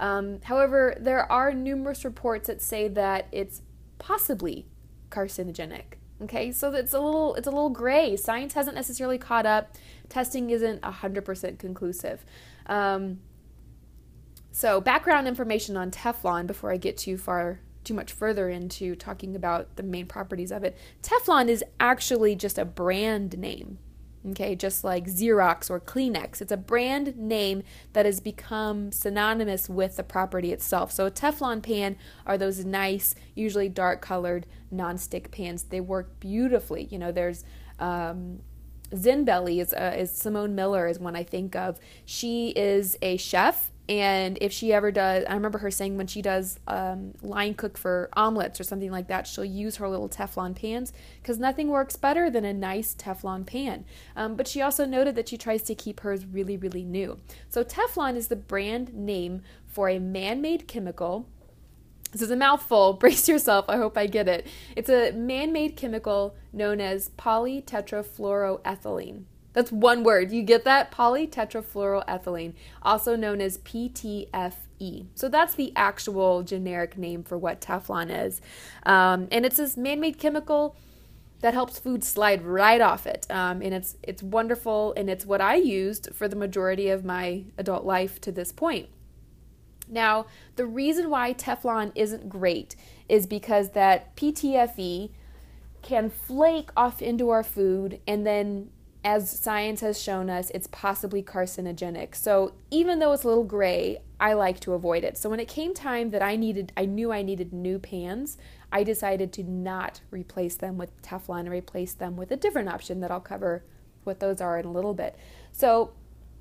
Um, 0.00 0.40
however, 0.44 0.96
there 0.98 1.30
are 1.30 1.52
numerous 1.52 2.04
reports 2.04 2.48
that 2.48 2.60
say 2.62 2.88
that 2.88 3.28
it's 3.30 3.60
possibly 3.98 4.66
carcinogenic. 5.10 5.98
Okay, 6.22 6.52
so 6.52 6.72
it's 6.72 6.92
a 6.92 7.00
little 7.00 7.34
it's 7.34 7.46
a 7.46 7.50
little 7.50 7.70
gray. 7.70 8.16
Science 8.16 8.54
hasn't 8.54 8.74
necessarily 8.74 9.18
caught 9.18 9.46
up. 9.46 9.76
Testing 10.08 10.50
isn't 10.50 10.82
hundred 10.84 11.24
percent 11.24 11.58
conclusive. 11.58 12.24
Um, 12.66 13.20
so 14.50 14.80
background 14.80 15.28
information 15.28 15.76
on 15.76 15.90
Teflon 15.90 16.46
before 16.46 16.72
I 16.72 16.76
get 16.76 16.96
too 16.96 17.16
far 17.16 17.60
too 17.84 17.94
much 17.94 18.12
further 18.12 18.48
into 18.48 18.94
talking 18.94 19.34
about 19.34 19.76
the 19.76 19.82
main 19.82 20.06
properties 20.06 20.50
of 20.50 20.64
it. 20.64 20.76
Teflon 21.02 21.48
is 21.48 21.64
actually 21.78 22.36
just 22.36 22.58
a 22.58 22.64
brand 22.64 23.38
name 23.38 23.78
Okay, 24.28 24.54
just 24.54 24.84
like 24.84 25.06
Xerox 25.06 25.70
or 25.70 25.80
Kleenex. 25.80 26.42
It's 26.42 26.52
a 26.52 26.58
brand 26.58 27.16
name 27.16 27.62
that 27.94 28.04
has 28.04 28.20
become 28.20 28.92
synonymous 28.92 29.66
with 29.66 29.96
the 29.96 30.02
property 30.02 30.52
itself. 30.52 30.92
So, 30.92 31.06
a 31.06 31.10
Teflon 31.10 31.62
pan 31.62 31.96
are 32.26 32.36
those 32.36 32.62
nice, 32.64 33.14
usually 33.34 33.70
dark 33.70 34.02
colored 34.02 34.46
non-stick 34.70 35.30
pans. 35.30 35.62
They 35.62 35.80
work 35.80 36.20
beautifully. 36.20 36.84
You 36.90 36.98
know, 36.98 37.12
there's 37.12 37.44
um, 37.78 38.40
Zen 38.94 39.24
Belly 39.24 39.58
is, 39.58 39.72
uh, 39.72 39.94
is 39.96 40.10
Simone 40.10 40.54
Miller 40.54 40.86
is 40.86 40.98
one 40.98 41.16
I 41.16 41.22
think 41.22 41.56
of. 41.56 41.78
She 42.04 42.50
is 42.50 42.98
a 43.00 43.16
chef 43.16 43.69
and 43.90 44.38
if 44.40 44.52
she 44.52 44.72
ever 44.72 44.90
does, 44.92 45.24
I 45.28 45.34
remember 45.34 45.58
her 45.58 45.70
saying 45.72 45.96
when 45.96 46.06
she 46.06 46.22
does 46.22 46.60
um, 46.68 47.12
line 47.22 47.54
cook 47.54 47.76
for 47.76 48.08
omelets 48.12 48.60
or 48.60 48.62
something 48.62 48.92
like 48.92 49.08
that, 49.08 49.26
she'll 49.26 49.44
use 49.44 49.74
her 49.76 49.88
little 49.88 50.08
Teflon 50.08 50.54
pans 50.54 50.92
because 51.20 51.40
nothing 51.40 51.66
works 51.66 51.96
better 51.96 52.30
than 52.30 52.44
a 52.44 52.52
nice 52.52 52.94
Teflon 52.94 53.44
pan. 53.44 53.84
Um, 54.14 54.36
but 54.36 54.46
she 54.46 54.62
also 54.62 54.86
noted 54.86 55.16
that 55.16 55.28
she 55.28 55.36
tries 55.36 55.62
to 55.62 55.74
keep 55.74 55.98
hers 56.00 56.24
really, 56.24 56.56
really 56.56 56.84
new. 56.84 57.18
So 57.48 57.64
Teflon 57.64 58.14
is 58.14 58.28
the 58.28 58.36
brand 58.36 58.94
name 58.94 59.42
for 59.66 59.88
a 59.88 59.98
man 59.98 60.40
made 60.40 60.68
chemical. 60.68 61.26
This 62.12 62.22
is 62.22 62.30
a 62.30 62.36
mouthful. 62.36 62.92
Brace 63.00 63.28
yourself. 63.28 63.64
I 63.68 63.76
hope 63.76 63.98
I 63.98 64.06
get 64.06 64.28
it. 64.28 64.46
It's 64.76 64.88
a 64.88 65.10
man 65.10 65.52
made 65.52 65.74
chemical 65.74 66.36
known 66.52 66.80
as 66.80 67.10
polytetrafluoroethylene. 67.18 69.24
That's 69.52 69.72
one 69.72 70.04
word. 70.04 70.30
You 70.30 70.42
get 70.42 70.64
that? 70.64 70.92
Polytetrafluoroethylene, 70.92 72.54
also 72.82 73.16
known 73.16 73.40
as 73.40 73.58
PTFE. 73.58 75.06
So 75.14 75.28
that's 75.28 75.54
the 75.54 75.72
actual 75.74 76.42
generic 76.42 76.96
name 76.96 77.24
for 77.24 77.36
what 77.36 77.60
Teflon 77.60 78.10
is. 78.26 78.40
Um, 78.86 79.28
and 79.32 79.44
it's 79.44 79.56
this 79.56 79.76
man 79.76 80.00
made 80.00 80.18
chemical. 80.18 80.76
that 81.40 81.54
helps 81.54 81.78
food 81.78 82.04
slide 82.04 82.42
right 82.44 82.80
off 82.80 83.06
it. 83.06 83.26
Um, 83.30 83.62
and 83.62 83.72
it's 83.74 83.96
it's 84.02 84.22
wonderful, 84.22 84.92
and 84.96 85.08
it's 85.08 85.24
what 85.26 85.40
I 85.40 85.54
used 85.56 86.10
for 86.14 86.28
the 86.28 86.36
majority 86.36 86.88
of 86.90 87.04
my 87.04 87.44
adult 87.58 87.84
life 87.84 88.20
to 88.22 88.32
this 88.32 88.52
point. 88.52 88.88
Now, 89.88 90.26
the 90.56 90.66
reason 90.66 91.10
why 91.10 91.34
Teflon 91.34 91.92
isn't 91.94 92.28
great 92.28 92.76
is 93.08 93.26
because 93.26 93.70
that 93.70 94.14
PTFE 94.16 95.10
can 95.82 96.10
flake 96.10 96.70
off 96.76 97.02
into 97.02 97.30
our 97.30 97.42
food 97.42 98.00
and 98.06 98.26
then 98.26 98.70
as 99.02 99.30
science 99.30 99.80
has 99.80 100.00
shown 100.00 100.28
us, 100.28 100.50
it's 100.50 100.68
possibly 100.70 101.22
carcinogenic. 101.22 102.14
So 102.14 102.52
even 102.70 102.98
though 102.98 103.12
it's 103.12 103.24
a 103.24 103.28
little 103.28 103.44
gray, 103.44 103.98
I 104.18 104.34
like 104.34 104.60
to 104.60 104.74
avoid 104.74 105.04
it. 105.04 105.16
So 105.16 105.30
when 105.30 105.40
it 105.40 105.48
came 105.48 105.72
time 105.72 106.10
that 106.10 106.22
I 106.22 106.36
needed, 106.36 106.72
I 106.76 106.84
knew 106.84 107.10
I 107.10 107.22
needed 107.22 107.52
new 107.52 107.78
pans, 107.78 108.36
I 108.70 108.84
decided 108.84 109.32
to 109.34 109.42
not 109.42 110.00
replace 110.10 110.56
them 110.56 110.76
with 110.76 111.00
Teflon 111.02 111.40
and 111.40 111.50
replace 111.50 111.94
them 111.94 112.16
with 112.16 112.30
a 112.30 112.36
different 112.36 112.68
option 112.68 113.00
that 113.00 113.10
I'll 113.10 113.20
cover 113.20 113.64
what 114.04 114.20
those 114.20 114.40
are 114.40 114.58
in 114.58 114.66
a 114.66 114.72
little 114.72 114.94
bit. 114.94 115.16
So 115.50 115.92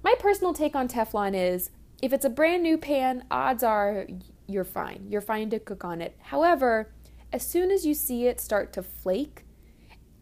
my 0.03 0.15
personal 0.19 0.53
take 0.53 0.75
on 0.75 0.87
Teflon 0.87 1.33
is 1.33 1.71
if 2.01 2.13
it's 2.13 2.25
a 2.25 2.29
brand 2.29 2.63
new 2.63 2.77
pan, 2.77 3.23
odds 3.31 3.63
are 3.63 4.05
you're 4.47 4.63
fine. 4.63 5.05
You're 5.09 5.21
fine 5.21 5.49
to 5.51 5.59
cook 5.59 5.85
on 5.85 6.01
it. 6.01 6.15
However, 6.19 6.91
as 7.31 7.45
soon 7.45 7.71
as 7.71 7.85
you 7.85 7.93
see 7.93 8.25
it 8.25 8.41
start 8.41 8.73
to 8.73 8.83
flake, 8.83 9.45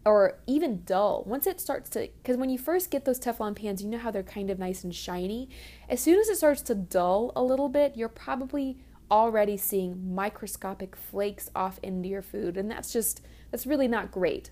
or 0.08 0.38
even 0.46 0.82
dull. 0.84 1.22
Once 1.26 1.46
it 1.46 1.60
starts 1.60 1.90
to, 1.90 2.08
because 2.22 2.38
when 2.38 2.48
you 2.48 2.58
first 2.58 2.90
get 2.90 3.04
those 3.04 3.20
Teflon 3.20 3.54
pans, 3.54 3.82
you 3.82 3.88
know 3.90 3.98
how 3.98 4.10
they're 4.10 4.22
kind 4.22 4.48
of 4.48 4.58
nice 4.58 4.82
and 4.82 4.94
shiny. 4.94 5.50
As 5.86 6.00
soon 6.00 6.18
as 6.18 6.30
it 6.30 6.38
starts 6.38 6.62
to 6.62 6.74
dull 6.74 7.30
a 7.36 7.42
little 7.42 7.68
bit, 7.68 7.94
you're 7.94 8.08
probably 8.08 8.78
already 9.10 9.58
seeing 9.58 10.14
microscopic 10.14 10.96
flakes 10.96 11.50
off 11.54 11.78
into 11.82 12.08
your 12.08 12.22
food, 12.22 12.56
and 12.56 12.70
that's 12.70 12.90
just, 12.90 13.20
that's 13.50 13.66
really 13.66 13.86
not 13.86 14.10
great. 14.10 14.50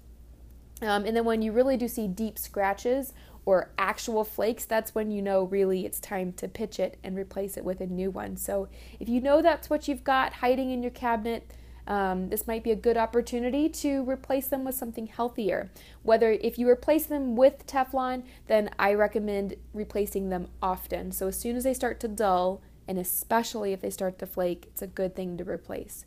Um, 0.83 1.07
and 1.07 1.17
then 1.17 1.25
when 1.25 1.41
you 1.41 1.53
really 1.53 1.79
do 1.79 1.89
see 1.89 2.07
deep 2.07 2.39
scratches 2.39 3.15
or 3.47 3.71
actual 3.79 4.25
flakes, 4.25 4.67
that's 4.67 4.95
when 4.95 5.11
you 5.11 5.23
know 5.23 5.45
really 5.45 5.87
it's 5.87 6.01
time 6.01 6.35
to 6.35 6.49
pitch 6.49 6.79
it 6.79 6.99
and 7.03 7.17
replace 7.17 7.57
it 7.57 7.65
with 7.65 7.81
a 7.81 7.87
new 7.87 8.11
one. 8.11 8.37
So 8.37 8.69
if 9.01 9.09
you 9.09 9.23
know 9.23 9.41
that's 9.41 9.71
what 9.71 9.89
you've 9.89 10.05
got 10.05 10.35
hiding 10.35 10.71
in 10.71 10.83
your 10.83 10.91
cabinet, 10.91 11.51
um, 11.87 12.28
this 12.31 12.47
might 12.47 12.64
be 12.64 12.73
a 12.73 12.76
good 12.76 12.97
opportunity 12.97 13.69
to 13.69 14.09
replace 14.09 14.49
them 14.49 14.64
with 14.64 14.75
something 14.75 15.07
healthier. 15.07 15.71
Whether 16.02 16.33
if 16.33 16.59
you 16.59 16.69
replace 16.69 17.07
them 17.07 17.37
with 17.37 17.66
Teflon, 17.66 18.25
then 18.47 18.71
I 18.78 18.95
recommend 18.95 19.55
replacing 19.73 20.28
them 20.28 20.49
often. 20.61 21.12
So 21.12 21.28
as 21.28 21.38
soon 21.38 21.57
as 21.57 21.64
they 21.64 21.75
start 21.75 22.00
to 22.00 22.09
dull, 22.09 22.61
and 22.88 22.99
especially 22.99 23.73
if 23.73 23.81
they 23.81 23.90
start 23.90 24.19
to 24.19 24.26
flake, 24.26 24.66
it's 24.66 24.83
a 24.83 24.87
good 24.87 25.14
thing 25.14 25.37
to 25.38 25.45
replace. 25.45 26.07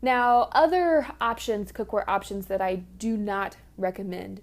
Now, 0.00 0.50
other 0.52 1.06
options, 1.20 1.72
cookware 1.72 2.04
options 2.06 2.46
that 2.46 2.60
I 2.60 2.76
do 2.76 3.16
not 3.16 3.56
recommend. 3.78 4.42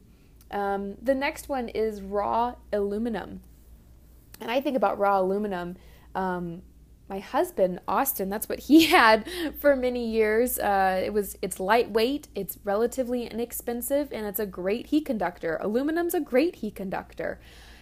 Um, 0.49 0.95
the 1.01 1.15
next 1.15 1.49
one 1.49 1.69
is 1.69 2.01
raw 2.01 2.55
aluminum. 2.73 3.41
And 4.39 4.49
I 4.49 4.59
think 4.59 4.75
about 4.75 4.97
raw 4.97 5.19
aluminum. 5.19 5.77
Um, 6.15 6.63
my 7.11 7.19
husband 7.19 7.81
Austin, 7.89 8.29
that's 8.29 8.47
what 8.47 8.59
he 8.59 8.85
had 8.97 9.27
for 9.59 9.75
many 9.75 10.09
years. 10.09 10.57
Uh, 10.57 11.01
it 11.03 11.13
was 11.13 11.37
it's 11.41 11.59
lightweight, 11.59 12.29
it's 12.33 12.57
relatively 12.63 13.25
inexpensive, 13.25 14.07
and 14.13 14.25
it's 14.25 14.39
a 14.39 14.45
great 14.45 14.87
heat 14.87 15.05
conductor. 15.05 15.59
Aluminum's 15.61 16.13
a 16.13 16.21
great 16.21 16.55
heat 16.55 16.75
conductor. 16.75 17.41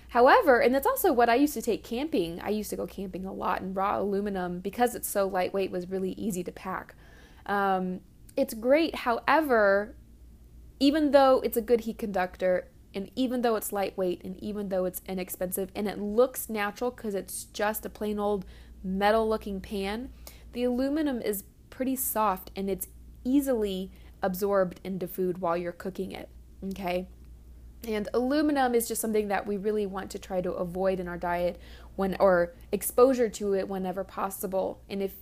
However, 0.09 0.59
and 0.59 0.73
that's 0.73 0.87
also 0.87 1.13
what 1.13 1.29
I 1.29 1.35
used 1.35 1.53
to 1.53 1.61
take 1.61 1.83
camping. 1.83 2.41
I 2.41 2.49
used 2.49 2.71
to 2.71 2.75
go 2.75 2.87
camping 2.87 3.25
a 3.25 3.31
lot, 3.31 3.61
and 3.61 3.75
raw 3.75 3.99
aluminum, 3.99 4.61
because 4.61 4.95
it's 4.95 5.07
so 5.07 5.27
lightweight, 5.27 5.69
was 5.69 5.87
really 5.87 6.13
easy 6.13 6.43
to 6.43 6.51
pack. 6.51 6.95
Um, 7.45 7.99
it's 8.35 8.55
great. 8.55 8.95
However, 8.95 9.95
even 10.79 11.11
though 11.11 11.39
it's 11.41 11.57
a 11.57 11.61
good 11.61 11.81
heat 11.81 11.99
conductor, 11.99 12.67
and 12.95 13.11
even 13.15 13.43
though 13.43 13.55
it's 13.55 13.71
lightweight, 13.71 14.23
and 14.23 14.41
even 14.41 14.69
though 14.69 14.85
it's 14.85 15.03
inexpensive, 15.07 15.69
and 15.75 15.87
it 15.87 15.99
looks 15.99 16.49
natural 16.49 16.89
because 16.89 17.13
it's 17.13 17.43
just 17.43 17.85
a 17.85 17.89
plain 17.89 18.17
old 18.17 18.45
metal 18.83 19.27
looking 19.27 19.61
pan, 19.61 20.09
the 20.53 20.63
aluminum 20.63 21.21
is 21.21 21.43
pretty 21.69 21.95
soft 21.95 22.51
and 22.55 22.69
it's 22.69 22.87
easily 23.23 23.91
absorbed 24.21 24.79
into 24.83 25.07
food 25.07 25.39
while 25.39 25.57
you're 25.57 25.71
cooking 25.71 26.11
it. 26.11 26.29
Okay. 26.71 27.07
And 27.87 28.09
aluminum 28.13 28.75
is 28.75 28.87
just 28.87 28.99
something 28.99 29.29
that 29.29 29.47
we 29.47 29.55
really 29.55 29.85
want 29.85 30.11
to 30.11 30.19
try 30.19 30.41
to 30.41 30.51
avoid 30.51 30.99
in 30.99 31.07
our 31.07 31.17
diet 31.17 31.57
when 31.95 32.17
or 32.19 32.53
exposure 32.71 33.29
to 33.29 33.53
it 33.53 33.69
whenever 33.69 34.03
possible. 34.03 34.81
And 34.89 35.01
if 35.01 35.13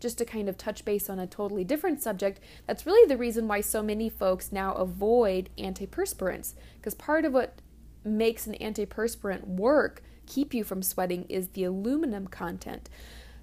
just 0.00 0.18
to 0.18 0.24
kind 0.24 0.48
of 0.48 0.56
touch 0.56 0.84
base 0.84 1.10
on 1.10 1.18
a 1.18 1.26
totally 1.26 1.64
different 1.64 2.02
subject, 2.02 2.40
that's 2.66 2.86
really 2.86 3.06
the 3.06 3.16
reason 3.16 3.48
why 3.48 3.60
so 3.60 3.82
many 3.82 4.08
folks 4.08 4.52
now 4.52 4.74
avoid 4.74 5.50
antiperspirants 5.58 6.54
because 6.76 6.94
part 6.94 7.24
of 7.24 7.32
what 7.32 7.60
makes 8.04 8.46
an 8.46 8.54
antiperspirant 8.54 9.46
work 9.46 10.02
keep 10.26 10.54
you 10.54 10.64
from 10.64 10.82
sweating 10.82 11.24
is 11.28 11.48
the 11.48 11.64
aluminum 11.64 12.26
content. 12.26 12.88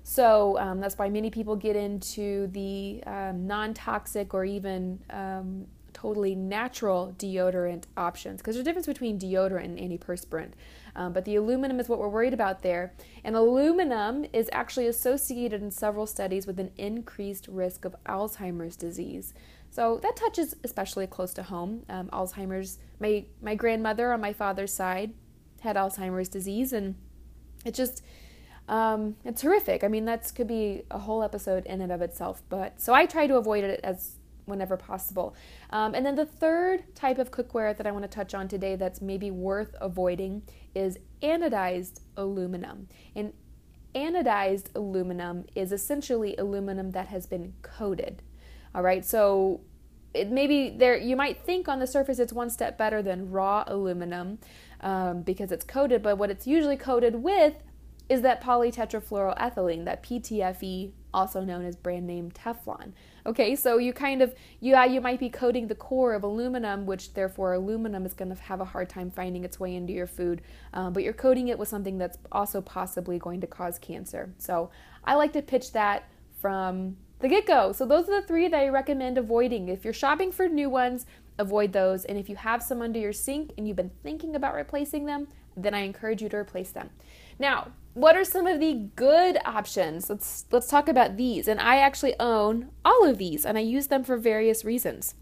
So 0.04 0.60
um, 0.60 0.82
that's 0.82 0.98
why 0.98 1.10
many 1.10 1.30
people 1.30 1.56
get 1.56 1.75
into 1.75 2.48
the 2.48 3.02
um, 3.06 3.48
non 3.48 3.74
toxic 3.74 4.34
or 4.34 4.44
even 4.44 5.00
um, 5.10 5.66
totally 5.94 6.36
natural 6.36 7.16
deodorant 7.18 7.86
options 7.96 8.42
because 8.42 8.56
there's 8.56 8.62
a 8.62 8.66
difference 8.66 8.88
between 8.88 9.18
deodorant 9.18 9.66
and 9.66 9.80
antiperspirant. 9.80 10.52
Um, 10.96 11.13
but 11.13 11.24
the 11.25 11.38
aluminum 11.38 11.80
is 11.80 11.88
what 11.88 12.00
we're 12.00 12.10
worried 12.10 12.34
about 12.34 12.62
there. 12.62 12.94
And 13.24 13.36
aluminum 13.36 14.25
is 14.34 14.50
actually 14.52 14.88
associated 14.88 15.62
in 15.63 15.72
several 15.72 16.06
studies 16.06 16.46
with 16.46 16.60
an 16.60 16.72
increased 16.78 17.48
risk 17.48 17.86
of 17.86 17.96
Alzheimer's 18.06 18.75
disease. 18.75 19.34
So 19.70 20.00
that 20.04 20.16
touches 20.16 20.56
especially 20.63 21.08
close 21.08 21.34
to 21.36 21.44
home. 21.44 21.84
Um, 21.90 22.10
Alzheimer's, 22.10 22.78
my, 23.00 23.25
my 23.42 23.56
grandmother 23.56 24.12
on 24.12 24.22
my 24.22 24.34
father's 24.34 24.74
side 24.74 25.13
had 25.63 25.75
Alzheimer's 25.75 26.29
disease, 26.29 26.72
and 26.74 26.96
it's 27.65 27.77
just 27.77 28.03
um, 28.67 29.15
it's 29.25 29.41
horrific. 29.41 29.84
I 29.84 29.88
mean, 29.88 30.05
that 30.05 30.32
could 30.36 30.48
be 30.48 30.84
a 30.91 31.00
whole 31.00 31.24
episode 31.24 31.65
in 31.65 31.82
and 31.82 31.91
of 31.91 32.01
itself. 32.01 32.43
But 32.50 32.79
so 32.79 32.93
I 32.93 33.05
try 33.05 33.27
to 33.27 33.36
avoid 33.36 33.63
it 33.63 33.79
as 33.84 34.15
whenever 34.46 34.77
possible. 34.77 35.36
Um, 35.70 35.96
and 35.96 36.05
then 36.05 36.15
the 36.15 36.25
third 36.25 36.96
type 36.96 37.17
of 37.17 37.32
cookware 37.32 37.75
that 37.75 37.88
I 37.88 37.91
want 37.91 38.03
to 38.03 38.10
touch 38.10 38.34
on 38.34 38.48
today 38.48 38.75
that's 38.75 39.01
maybe 39.01 39.32
worth 39.32 39.74
avoiding 39.79 40.43
is 40.75 40.98
anodized 41.22 42.01
aluminum. 42.17 42.88
And 43.15 43.34
anodized 43.96 44.67
aluminum 44.75 45.46
is 45.55 45.72
essentially 45.72 46.36
aluminum 46.38 46.91
that 46.91 47.08
has 47.08 47.25
been 47.25 47.53
coated. 47.62 48.22
All 48.75 48.84
right, 48.84 49.05
so 49.05 49.62
it 50.13 50.29
maybe 50.29 50.70
there 50.70 50.96
you 50.96 51.15
might 51.15 51.43
think 51.43 51.67
on 51.67 51.79
the 51.79 51.88
surface 51.88 52.20
it's 52.20 52.34
one 52.34 52.50
step 52.50 52.77
better 52.77 53.01
than 53.01 53.32
raw 53.32 53.63
aluminum 53.65 54.38
um, 54.84 55.22
because 55.22 55.52
it's 55.52 55.66
coated, 55.66 56.04
but 56.04 56.18
what 56.18 56.30
it's 56.30 56.46
usually 56.46 56.78
coated 56.78 57.16
with 57.16 57.56
is 58.10 58.22
that 58.22 58.44
polytetrafluoroethylene, 58.44 59.86
that 59.86 60.04
PTFE, 60.04 60.92
also 61.13 61.42
known 61.42 61.63
as 61.63 61.75
brand 61.75 62.06
name 62.08 62.32
Teflon. 62.32 62.92
Okay, 63.25 63.56
so 63.56 63.78
you 63.78 63.94
kind 63.94 64.22
of 64.22 64.34
yeah 64.60 64.84
you 64.84 65.00
might 65.00 65.20
be 65.20 65.30
coating 65.30 65.68
the 65.68 65.75
core 65.75 66.13
of 66.13 66.24
aluminum, 66.24 66.86
which 66.86 67.13
therefore 67.13 67.54
aluminum 67.54 68.06
is 68.06 68.13
going 68.13 68.36
to 68.36 68.42
have 68.42 68.60
a 68.60 68.66
hard 68.66 68.90
time 68.90 69.10
finding 69.10 69.44
its 69.44 69.60
way 69.60 69.75
into 69.75 69.94
your 69.94 70.08
food, 70.08 70.42
um, 70.74 70.92
but 70.92 71.04
you're 71.04 71.13
coating 71.13 71.48
it 71.48 71.58
with 71.58 71.70
something 71.70 71.98
that's 71.98 72.18
also 72.32 72.62
possibly 72.62 73.20
going 73.20 73.40
to 73.42 73.48
cause 73.48 73.80
cancer. 73.80 74.34
So 74.38 74.72
I 75.04 75.16
like 75.16 75.34
to 75.34 75.42
pitch 75.42 75.72
that 75.74 76.10
from 76.42 76.98
the 77.20 77.30
get 77.30 77.46
go. 77.46 77.72
So 77.72 77.86
those 77.86 78.10
are 78.10 78.22
the 78.22 78.28
three 78.28 78.50
that 78.50 78.60
I 78.60 78.68
recommend 78.68 79.18
avoiding. 79.18 79.70
If 79.70 79.86
you're 79.86 79.94
shopping 79.94 80.32
for 80.32 80.50
new 80.50 80.70
ones, 80.70 81.06
avoid 81.38 81.74
those. 81.74 82.06
And 82.06 82.18
if 82.18 82.30
you 82.30 82.36
have 82.36 82.63
some 82.63 82.82
under 82.82 83.00
your 83.00 83.13
sink 83.13 83.52
and 83.58 83.68
you've 83.68 83.78
been 83.78 83.92
thinking 84.02 84.36
about 84.36 84.56
replacing 84.56 85.06
them, 85.06 85.28
then 85.56 85.74
I 85.74 85.80
encourage 85.80 86.22
you 86.22 86.30
to 86.30 86.38
replace 86.38 86.72
them. 86.72 86.90
Now, 87.40 87.72
what 87.94 88.16
are 88.16 88.24
some 88.24 88.48
of 88.48 88.60
the 88.60 88.90
good 88.96 89.38
options? 89.46 90.10
Let's 90.10 90.46
let's 90.52 90.68
talk 90.68 90.88
about 90.88 91.18
these. 91.18 91.48
And 91.48 91.60
I 91.60 91.78
actually 91.78 92.20
own 92.20 92.70
all 92.84 93.06
of 93.06 93.18
these 93.18 93.46
and 93.46 93.58
I 93.58 93.62
use 93.62 93.88
them 93.88 94.04
for 94.04 94.18
various 94.18 94.66
reasons. 94.66 95.16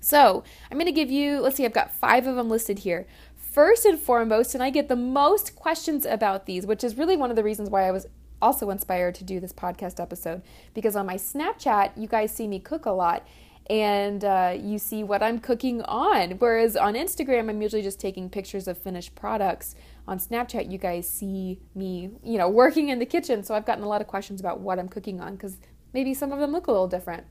So, 0.00 0.44
I'm 0.70 0.78
going 0.78 0.86
to 0.86 0.92
give 0.92 1.10
you, 1.10 1.40
let's 1.40 1.56
see, 1.56 1.64
I've 1.64 1.72
got 1.72 1.90
5 1.92 2.28
of 2.28 2.36
them 2.36 2.48
listed 2.48 2.80
here. 2.80 3.08
First 3.34 3.84
and 3.84 3.98
foremost, 3.98 4.54
and 4.54 4.62
I 4.62 4.70
get 4.70 4.88
the 4.88 4.94
most 4.94 5.56
questions 5.56 6.06
about 6.06 6.46
these, 6.46 6.66
which 6.66 6.84
is 6.84 6.96
really 6.96 7.16
one 7.16 7.30
of 7.30 7.36
the 7.36 7.42
reasons 7.42 7.68
why 7.68 7.88
I 7.88 7.90
was 7.90 8.06
also 8.40 8.70
inspired 8.70 9.14
to 9.16 9.24
do 9.24 9.40
this 9.40 9.52
podcast 9.52 10.00
episode 10.00 10.42
because 10.74 10.96
on 10.96 11.06
my 11.06 11.16
Snapchat, 11.16 11.92
you 11.96 12.06
guys 12.06 12.32
see 12.32 12.46
me 12.46 12.60
cook 12.60 12.86
a 12.86 12.90
lot 12.90 13.26
and 13.70 14.24
uh, 14.24 14.56
you 14.58 14.78
see 14.78 15.04
what 15.04 15.22
I'm 15.22 15.38
cooking 15.38 15.82
on. 15.82 16.32
Whereas 16.32 16.76
on 16.76 16.94
Instagram, 16.94 17.50
I'm 17.50 17.60
usually 17.60 17.82
just 17.82 18.00
taking 18.00 18.30
pictures 18.30 18.66
of 18.66 18.78
finished 18.78 19.14
products. 19.14 19.74
On 20.06 20.18
Snapchat, 20.18 20.70
you 20.70 20.78
guys 20.78 21.08
see 21.08 21.60
me, 21.74 22.10
you 22.22 22.38
know, 22.38 22.48
working 22.48 22.88
in 22.88 22.98
the 22.98 23.06
kitchen. 23.06 23.44
So 23.44 23.54
I've 23.54 23.66
gotten 23.66 23.84
a 23.84 23.88
lot 23.88 24.00
of 24.00 24.06
questions 24.06 24.40
about 24.40 24.60
what 24.60 24.78
I'm 24.78 24.88
cooking 24.88 25.20
on 25.20 25.34
because 25.36 25.58
maybe 25.92 26.14
some 26.14 26.32
of 26.32 26.38
them 26.38 26.50
look 26.50 26.66
a 26.66 26.72
little 26.72 26.88
different. 26.88 27.24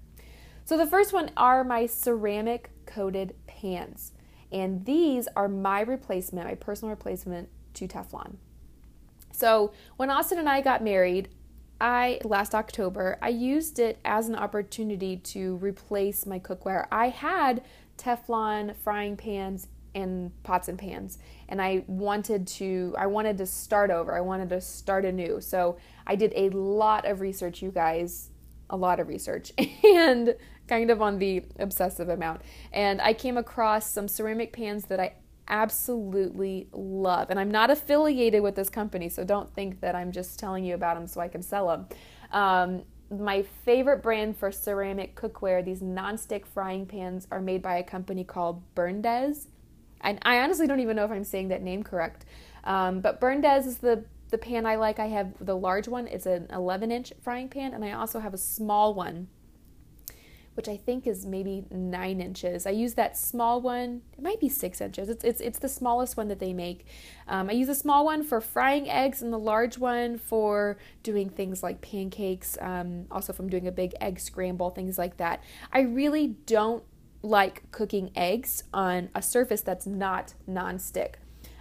So 0.63 0.77
the 0.77 0.85
first 0.85 1.11
one 1.11 1.31
are 1.37 1.63
my 1.63 1.85
ceramic 1.85 2.71
coated 2.85 3.33
pans. 3.47 4.11
And 4.51 4.85
these 4.85 5.27
are 5.35 5.47
my 5.47 5.81
replacement, 5.81 6.47
my 6.47 6.55
personal 6.55 6.91
replacement 6.91 7.49
to 7.75 7.87
Teflon. 7.87 8.35
So 9.31 9.71
when 9.97 10.09
Austin 10.09 10.39
and 10.39 10.49
I 10.49 10.61
got 10.61 10.83
married, 10.83 11.29
I 11.79 12.19
last 12.23 12.55
October, 12.55 13.17
I 13.21 13.29
used 13.29 13.79
it 13.79 13.99
as 14.03 14.29
an 14.29 14.35
opportunity 14.35 15.17
to 15.17 15.57
replace 15.57 16.25
my 16.25 16.39
cookware. 16.39 16.87
I 16.91 17.09
had 17.09 17.63
Teflon 17.97 18.75
frying 18.77 19.17
pans 19.17 19.67
and 19.95 20.31
pots 20.43 20.67
and 20.67 20.77
pans 20.77 21.17
and 21.49 21.61
I 21.61 21.83
wanted 21.87 22.45
to 22.47 22.93
I 22.97 23.07
wanted 23.07 23.37
to 23.39 23.45
start 23.45 23.89
over. 23.89 24.15
I 24.15 24.21
wanted 24.21 24.49
to 24.49 24.61
start 24.61 25.05
anew. 25.05 25.41
So 25.41 25.77
I 26.05 26.15
did 26.15 26.33
a 26.35 26.49
lot 26.49 27.05
of 27.05 27.21
research, 27.21 27.61
you 27.61 27.71
guys, 27.71 28.29
a 28.69 28.77
lot 28.77 28.99
of 28.99 29.07
research 29.07 29.51
and 29.83 30.35
kind 30.67 30.91
of 30.91 31.01
on 31.01 31.19
the 31.19 31.43
obsessive 31.59 32.09
amount. 32.09 32.41
And 32.71 33.01
I 33.01 33.13
came 33.13 33.37
across 33.37 33.89
some 33.89 34.07
ceramic 34.07 34.51
pans 34.51 34.85
that 34.85 34.99
I 34.99 35.13
absolutely 35.47 36.67
love. 36.71 37.29
And 37.29 37.39
I'm 37.39 37.51
not 37.51 37.69
affiliated 37.69 38.41
with 38.41 38.55
this 38.55 38.69
company, 38.69 39.09
so 39.09 39.23
don't 39.23 39.53
think 39.53 39.81
that 39.81 39.95
I'm 39.95 40.11
just 40.11 40.39
telling 40.39 40.63
you 40.63 40.75
about 40.75 40.95
them 40.95 41.07
so 41.07 41.21
I 41.21 41.27
can 41.27 41.41
sell 41.41 41.67
them. 41.67 41.87
Um, 42.31 42.83
my 43.09 43.43
favorite 43.63 44.03
brand 44.03 44.37
for 44.37 44.51
ceramic 44.51 45.15
cookware, 45.15 45.63
these 45.63 45.81
non-stick 45.81 46.45
frying 46.45 46.85
pans, 46.85 47.27
are 47.31 47.39
made 47.39 47.61
by 47.61 47.77
a 47.77 47.83
company 47.83 48.23
called 48.23 48.61
Berndes. 48.75 49.47
And 50.01 50.19
I 50.23 50.39
honestly 50.39 50.67
don't 50.67 50.79
even 50.79 50.95
know 50.95 51.05
if 51.05 51.11
I'm 51.11 51.23
saying 51.23 51.47
that 51.49 51.61
name 51.61 51.83
correct. 51.83 52.25
Um, 52.63 52.99
but 52.99 53.19
Berndes 53.19 53.65
is 53.65 53.77
the 53.77 54.05
the 54.29 54.37
pan 54.37 54.65
I 54.65 54.75
like. 54.75 54.99
I 54.99 55.07
have 55.07 55.33
the 55.39 55.55
large 55.55 55.87
one. 55.87 56.05
It's 56.07 56.25
an 56.25 56.47
11 56.51 56.91
inch 56.91 57.13
frying 57.21 57.47
pan, 57.47 57.73
and 57.73 57.83
I 57.83 57.93
also 57.93 58.19
have 58.19 58.33
a 58.33 58.37
small 58.37 58.93
one, 58.93 59.29
which 60.57 60.67
I 60.67 60.75
think 60.75 61.05
is 61.05 61.25
maybe 61.25 61.65
nine 61.69 62.19
inches. 62.19 62.65
I 62.65 62.71
use 62.71 62.95
that 62.95 63.15
small 63.15 63.61
one. 63.61 64.01
It 64.17 64.23
might 64.23 64.39
be 64.39 64.49
six 64.49 64.81
inches. 64.81 65.07
It's 65.07 65.23
it's 65.23 65.39
it's 65.39 65.59
the 65.59 65.69
smallest 65.69 66.17
one 66.17 66.27
that 66.29 66.39
they 66.39 66.51
make. 66.51 66.87
Um, 67.27 67.49
I 67.49 67.53
use 67.53 67.69
a 67.69 67.75
small 67.75 68.03
one 68.03 68.23
for 68.23 68.41
frying 68.41 68.89
eggs, 68.89 69.21
and 69.21 69.31
the 69.31 69.37
large 69.37 69.77
one 69.77 70.17
for 70.17 70.77
doing 71.03 71.29
things 71.29 71.61
like 71.61 71.81
pancakes. 71.81 72.57
Um, 72.59 73.05
also, 73.11 73.31
from 73.31 73.49
doing 73.49 73.67
a 73.67 73.71
big 73.71 73.93
egg 74.01 74.19
scramble, 74.19 74.71
things 74.71 74.97
like 74.97 75.17
that. 75.17 75.43
I 75.71 75.81
really 75.81 76.35
don't 76.47 76.83
like 77.21 77.71
cooking 77.71 78.09
eggs 78.15 78.63
on 78.73 79.09
a 79.13 79.21
surface 79.21 79.61
that's 79.61 79.85
not 79.85 80.33
non-stick. 80.47 81.19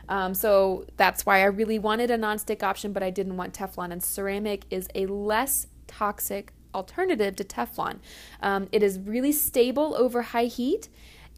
Um, 0.08 0.34
so 0.34 0.86
that's 0.96 1.26
why 1.26 1.40
I 1.40 1.46
really 1.46 1.78
wanted 1.78 2.10
a 2.10 2.16
non-stick 2.16 2.62
option, 2.62 2.92
but 2.92 3.02
I 3.02 3.10
didn't 3.10 3.36
want 3.36 3.52
Teflon. 3.52 3.92
And 3.92 4.02
ceramic 4.02 4.64
is 4.70 4.88
a 4.94 5.06
less 5.06 5.66
toxic 5.86 6.52
alternative 6.76 7.34
to 7.36 7.44
Teflon. 7.44 7.98
Um, 8.40 8.68
it 8.70 8.82
is 8.82 9.00
really 9.00 9.32
stable 9.32 9.94
over 9.96 10.22
high 10.22 10.44
heat 10.44 10.88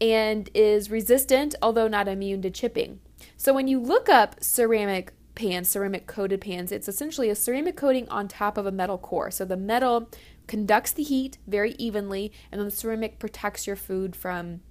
and 0.01 0.49
is 0.53 0.91
resistant, 0.91 1.55
although 1.61 1.87
not 1.87 2.07
immune 2.07 2.41
to 2.43 2.49
chipping. 2.49 2.99
So 3.37 3.53
when 3.53 3.67
you 3.67 3.79
look 3.79 4.07
up 4.07 4.43
ceramic 4.43 5.13
pans, 5.35 5.69
ceramic 5.69 6.05
coated 6.05 6.41
pans, 6.41 6.71
it's 6.71 6.87
essentially 6.87 7.29
a 7.29 7.35
ceramic 7.35 7.75
coating 7.75 8.07
on 8.09 8.27
top 8.27 8.57
of 8.57 8.65
a 8.65 8.71
metal 8.71 8.97
core. 8.97 9.31
So 9.31 9.45
the 9.45 9.57
metal 9.57 10.09
conducts 10.47 10.91
the 10.91 11.03
heat 11.03 11.37
very 11.47 11.71
evenly, 11.73 12.31
and 12.51 12.59
then 12.59 12.67
the 12.67 12.75
ceramic 12.75 13.19
protects 13.19 13.67
your 13.67 13.75
food 13.75 14.15
from 14.15 14.61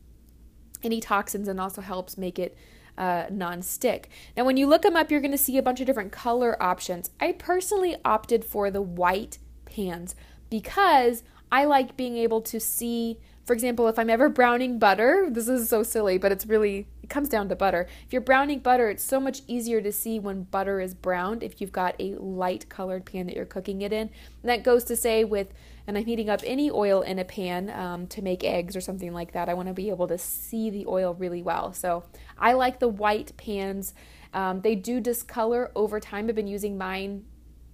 any 0.82 1.00
toxins 1.00 1.48
and 1.48 1.60
also 1.60 1.80
helps 1.80 2.18
make 2.18 2.38
it 2.38 2.56
uh, 2.96 3.26
non-stick. 3.30 4.08
Now, 4.37 4.44
when 4.44 4.56
you 4.56 4.66
look 4.66 4.82
them 4.82 4.96
up, 4.96 5.10
you're 5.10 5.20
going 5.20 5.30
to 5.30 5.38
see 5.38 5.56
a 5.56 5.62
bunch 5.62 5.80
of 5.80 5.87
different 5.87 6.12
color 6.12 6.60
options. 6.62 7.10
I 7.20 7.32
personally 7.32 7.96
opted 8.04 8.44
for 8.44 8.70
the 8.70 8.82
white 8.82 9.38
pans 9.64 10.14
because 10.50 11.23
I 11.50 11.64
like 11.64 11.97
being 11.97 12.17
able 12.17 12.40
to 12.43 12.61
see 12.61 13.19
for 13.49 13.55
example, 13.55 13.88
if 13.88 13.99
I'm 13.99 14.11
ever 14.11 14.28
browning 14.28 14.78
butter, 14.78 15.26
this 15.31 15.49
is 15.49 15.71
so 15.71 15.83
silly, 15.83 16.19
but 16.19 16.31
it's 16.31 16.45
really, 16.45 16.87
it 17.02 17.09
comes 17.09 17.31
down 17.31 17.49
to 17.49 17.57
butter. 17.57 17.88
If 18.05 18.12
you're 18.12 18.21
browning 18.21 18.59
butter, 18.59 18.90
it's 18.90 19.02
so 19.02 19.19
much 19.19 19.40
easier 19.47 19.81
to 19.81 19.90
see 19.90 20.19
when 20.19 20.43
butter 20.43 20.83
is 20.83 20.93
browned 20.93 21.43
if 21.43 21.59
you've 21.59 21.73
got 21.73 21.95
a 21.99 22.14
light 22.17 22.69
colored 22.69 23.07
pan 23.07 23.25
that 23.25 23.35
you're 23.35 23.47
cooking 23.47 23.81
it 23.81 23.90
in. 23.90 24.11
And 24.43 24.50
that 24.50 24.64
goes 24.64 24.85
to 24.85 24.97
say 24.97 25.25
with, 25.25 25.55
and 25.87 25.97
I'm 25.97 26.05
heating 26.05 26.28
up 26.28 26.43
any 26.45 26.71
oil 26.71 27.00
in 27.00 27.19
a 27.19 27.25
pan 27.25 27.71
um, 27.71 28.07
to 28.09 28.21
make 28.21 28.45
eggs 28.45 28.76
or 28.76 28.83
something 28.83 29.14
like 29.14 29.33
that, 29.33 29.49
I 29.49 29.55
want 29.55 29.69
to 29.69 29.75
be 29.75 29.88
able 29.88 30.09
to 30.09 30.19
see 30.19 30.69
the 30.69 30.85
oil 30.87 31.14
really 31.14 31.40
well. 31.40 31.73
So 31.73 32.05
I 32.38 32.52
like 32.52 32.81
the 32.81 32.88
white 32.88 33.35
pans. 33.38 33.95
Um, 34.35 34.61
they 34.61 34.75
do 34.75 35.00
discolor 35.00 35.73
over 35.75 36.00
time. 36.00 36.28
I've 36.28 36.35
been 36.35 36.47
using 36.47 36.76
mine 36.76 37.25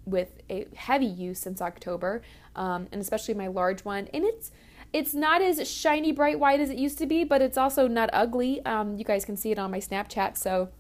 with 0.07 0.43
a 0.51 0.67
heavy 0.75 1.07
use 1.07 1.39
since 1.39 1.61
October, 1.61 2.23
um, 2.57 2.89
and 2.93 3.01
especially 3.01 3.35
my 3.35 3.47
large 3.47 3.85
one. 3.85 4.09
And 4.13 4.25
it's, 4.25 4.51
it's 4.93 5.15
not 5.15 5.43
as 5.43 5.69
shiny 5.69 6.13
bright 6.13 6.39
white 6.39 6.61
as 6.61 6.71
it 6.71 6.77
used 6.77 6.99
to 6.99 7.07
be, 7.07 7.25
but 7.25 7.43
it's 7.43 7.59
also 7.59 7.89
not 7.89 8.11
ugly. 8.13 8.65
Um, 8.65 8.97
you 8.97 9.05
guys 9.05 9.25
can 9.25 9.37
see 9.37 9.51
it 9.51 9.59
on 9.59 9.71
my 9.71 9.81
Snapchat. 9.81 10.37
So 10.37 10.71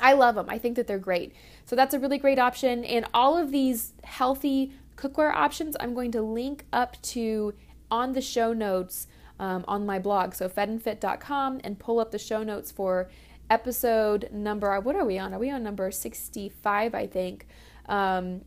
I 0.00 0.12
love 0.12 0.34
them. 0.34 0.46
I 0.48 0.58
think 0.58 0.76
that 0.76 0.86
they're 0.86 0.98
great. 0.98 1.32
So 1.64 1.74
that's 1.74 1.94
a 1.94 1.98
really 1.98 2.18
great 2.18 2.38
option. 2.38 2.84
And 2.84 3.06
all 3.14 3.36
of 3.36 3.50
these 3.50 3.94
healthy 4.04 4.72
cookware 4.96 5.32
options, 5.34 5.76
I'm 5.80 5.94
going 5.94 6.12
to 6.12 6.22
link 6.22 6.64
up 6.72 7.00
to 7.02 7.54
on 7.90 8.12
the 8.12 8.20
show 8.20 8.52
notes 8.52 9.06
um, 9.40 9.64
on 9.68 9.86
my 9.86 9.98
blog. 9.98 10.34
So 10.34 10.48
fedandfit.com 10.48 11.60
and 11.64 11.78
pull 11.78 12.00
up 12.00 12.10
the 12.10 12.18
show 12.18 12.42
notes 12.42 12.70
for 12.70 13.08
episode 13.50 14.28
number, 14.30 14.78
what 14.80 14.96
are 14.96 15.04
we 15.04 15.18
on? 15.18 15.32
Are 15.34 15.38
we 15.38 15.50
on 15.50 15.62
number 15.62 15.90
65, 15.90 16.94
I 16.94 17.06
think? 17.06 17.46
Um, 17.88 18.42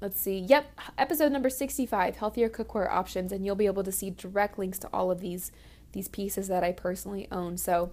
let's 0.00 0.20
see. 0.20 0.38
Yep, 0.38 0.80
episode 0.98 1.32
number 1.32 1.48
65, 1.48 2.16
healthier 2.16 2.48
cookware 2.48 2.90
options 2.90 3.32
and 3.32 3.46
you'll 3.46 3.54
be 3.54 3.66
able 3.66 3.84
to 3.84 3.92
see 3.92 4.10
direct 4.10 4.58
links 4.58 4.78
to 4.80 4.88
all 4.92 5.10
of 5.10 5.20
these 5.20 5.52
these 5.92 6.08
pieces 6.08 6.48
that 6.48 6.64
I 6.64 6.72
personally 6.72 7.28
own. 7.30 7.56
So 7.56 7.92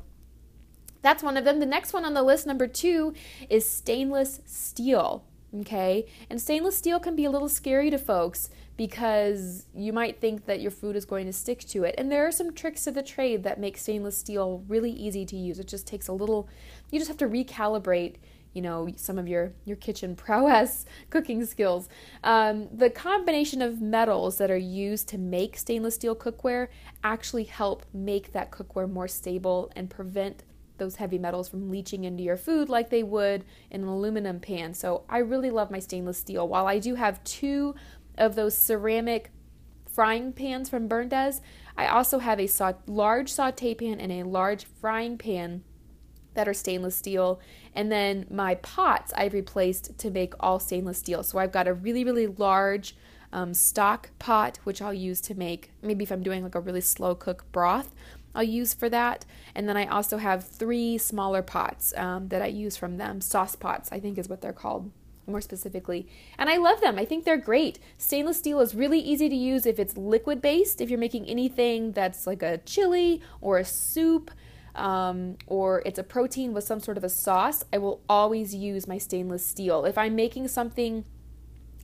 that's 1.01 1.23
one 1.23 1.37
of 1.37 1.45
them. 1.45 1.59
The 1.59 1.65
next 1.65 1.93
one 1.93 2.03
on 2.03 2.13
the 2.13 2.23
list 2.23 2.45
number 2.45 2.67
2 2.67 3.13
is 3.49 3.67
stainless 3.67 4.41
steel. 4.45 5.23
Okay? 5.59 6.05
And 6.29 6.39
stainless 6.39 6.77
steel 6.77 6.99
can 6.99 7.15
be 7.15 7.25
a 7.25 7.29
little 7.29 7.49
scary 7.49 7.89
to 7.89 7.97
folks 7.97 8.49
because 8.77 9.65
you 9.75 9.91
might 9.91 10.19
think 10.19 10.45
that 10.45 10.61
your 10.61 10.71
food 10.71 10.95
is 10.95 11.05
going 11.05 11.25
to 11.25 11.33
stick 11.33 11.59
to 11.59 11.83
it. 11.83 11.95
And 11.97 12.11
there 12.11 12.25
are 12.25 12.31
some 12.31 12.53
tricks 12.53 12.85
to 12.85 12.91
the 12.91 13.03
trade 13.03 13.43
that 13.43 13.59
make 13.59 13.77
stainless 13.77 14.17
steel 14.17 14.63
really 14.67 14.91
easy 14.91 15.25
to 15.25 15.35
use. 15.35 15.59
It 15.59 15.67
just 15.67 15.85
takes 15.87 16.07
a 16.07 16.13
little 16.13 16.47
you 16.89 16.99
just 16.99 17.09
have 17.09 17.17
to 17.17 17.27
recalibrate 17.27 18.15
you 18.53 18.61
know 18.61 18.87
some 18.95 19.17
of 19.17 19.27
your 19.27 19.53
your 19.65 19.77
kitchen 19.77 20.15
prowess 20.23 20.85
cooking 21.09 21.45
skills. 21.45 21.89
Um, 22.23 22.67
the 22.75 22.89
combination 22.89 23.61
of 23.61 23.81
metals 23.81 24.37
that 24.37 24.51
are 24.51 24.57
used 24.57 25.07
to 25.09 25.17
make 25.17 25.57
stainless 25.57 25.95
steel 25.95 26.15
cookware 26.15 26.67
actually 27.03 27.45
help 27.45 27.85
make 27.93 28.33
that 28.33 28.51
cookware 28.51 28.89
more 28.89 29.07
stable 29.07 29.71
and 29.75 29.89
prevent 29.89 30.43
those 30.77 30.95
heavy 30.95 31.19
metals 31.19 31.47
from 31.47 31.69
leaching 31.69 32.05
into 32.05 32.23
your 32.23 32.37
food 32.37 32.67
like 32.67 32.89
they 32.89 33.03
would 33.03 33.45
in 33.69 33.81
an 33.81 33.87
aluminum 33.87 34.39
pan. 34.39 34.73
So 34.73 35.03
i 35.09 35.19
really 35.19 35.49
love 35.49 35.71
my 35.71 35.79
stainless 35.79 36.17
steel. 36.17 36.47
While 36.47 36.67
i 36.67 36.79
do 36.79 36.95
have 36.95 37.23
two 37.23 37.75
of 38.17 38.35
those 38.35 38.57
ceramic 38.57 39.31
frying 39.91 40.31
pans 40.31 40.69
from 40.69 40.87
Berndes 40.87 41.41
i 41.77 41.85
also 41.85 42.19
have 42.19 42.39
a 42.39 42.47
sa- 42.47 42.73
large 42.87 43.29
saute 43.31 43.73
pan 43.75 43.99
and 43.99 44.11
a 44.11 44.23
large 44.23 44.65
frying 44.65 45.17
pan 45.17 45.63
that 46.33 46.47
are 46.47 46.53
stainless 46.53 46.95
steel. 46.95 47.39
And 47.75 47.91
then 47.91 48.25
my 48.29 48.55
pots 48.55 49.13
I've 49.15 49.33
replaced 49.33 49.97
to 49.99 50.09
make 50.09 50.33
all 50.39 50.59
stainless 50.59 50.99
steel. 50.99 51.23
So 51.23 51.37
I've 51.39 51.51
got 51.51 51.67
a 51.67 51.73
really, 51.73 52.03
really 52.03 52.27
large 52.27 52.95
um, 53.33 53.53
stock 53.53 54.09
pot, 54.19 54.59
which 54.63 54.81
I'll 54.81 54.93
use 54.93 55.21
to 55.21 55.35
make, 55.35 55.71
maybe 55.81 56.03
if 56.03 56.11
I'm 56.11 56.23
doing 56.23 56.43
like 56.43 56.55
a 56.55 56.59
really 56.59 56.81
slow 56.81 57.15
cook 57.15 57.45
broth, 57.51 57.93
I'll 58.33 58.43
use 58.43 58.73
for 58.73 58.89
that. 58.89 59.25
And 59.55 59.67
then 59.67 59.77
I 59.77 59.85
also 59.87 60.17
have 60.17 60.45
three 60.45 60.97
smaller 60.97 61.41
pots 61.41 61.93
um, 61.97 62.29
that 62.29 62.41
I 62.41 62.47
use 62.47 62.77
from 62.77 62.97
them. 62.97 63.21
Sauce 63.21 63.55
pots, 63.55 63.91
I 63.91 63.99
think 63.99 64.17
is 64.17 64.29
what 64.29 64.41
they're 64.41 64.53
called 64.53 64.91
more 65.27 65.41
specifically. 65.41 66.07
And 66.37 66.49
I 66.49 66.57
love 66.57 66.81
them. 66.81 66.97
I 66.97 67.05
think 67.05 67.25
they're 67.25 67.37
great. 67.37 67.79
Stainless 67.97 68.37
steel 68.37 68.59
is 68.59 68.75
really 68.75 68.99
easy 68.99 69.29
to 69.29 69.35
use 69.35 69.65
if 69.65 69.79
it's 69.79 69.97
liquid 69.97 70.41
based, 70.41 70.81
if 70.81 70.89
you're 70.89 70.99
making 70.99 71.27
anything 71.27 71.91
that's 71.91 72.25
like 72.25 72.41
a 72.41 72.57
chili 72.59 73.21
or 73.39 73.57
a 73.57 73.65
soup 73.65 74.31
um, 74.75 75.37
or 75.47 75.81
it's 75.85 75.99
a 75.99 76.03
protein 76.03 76.53
with 76.53 76.63
some 76.63 76.79
sort 76.79 76.97
of 76.97 77.03
a 77.03 77.09
sauce, 77.09 77.63
I 77.73 77.77
will 77.77 78.01
always 78.07 78.55
use 78.55 78.87
my 78.87 78.97
stainless 78.97 79.45
steel. 79.45 79.85
If 79.85 79.97
I'm 79.97 80.15
making 80.15 80.47
something, 80.47 81.05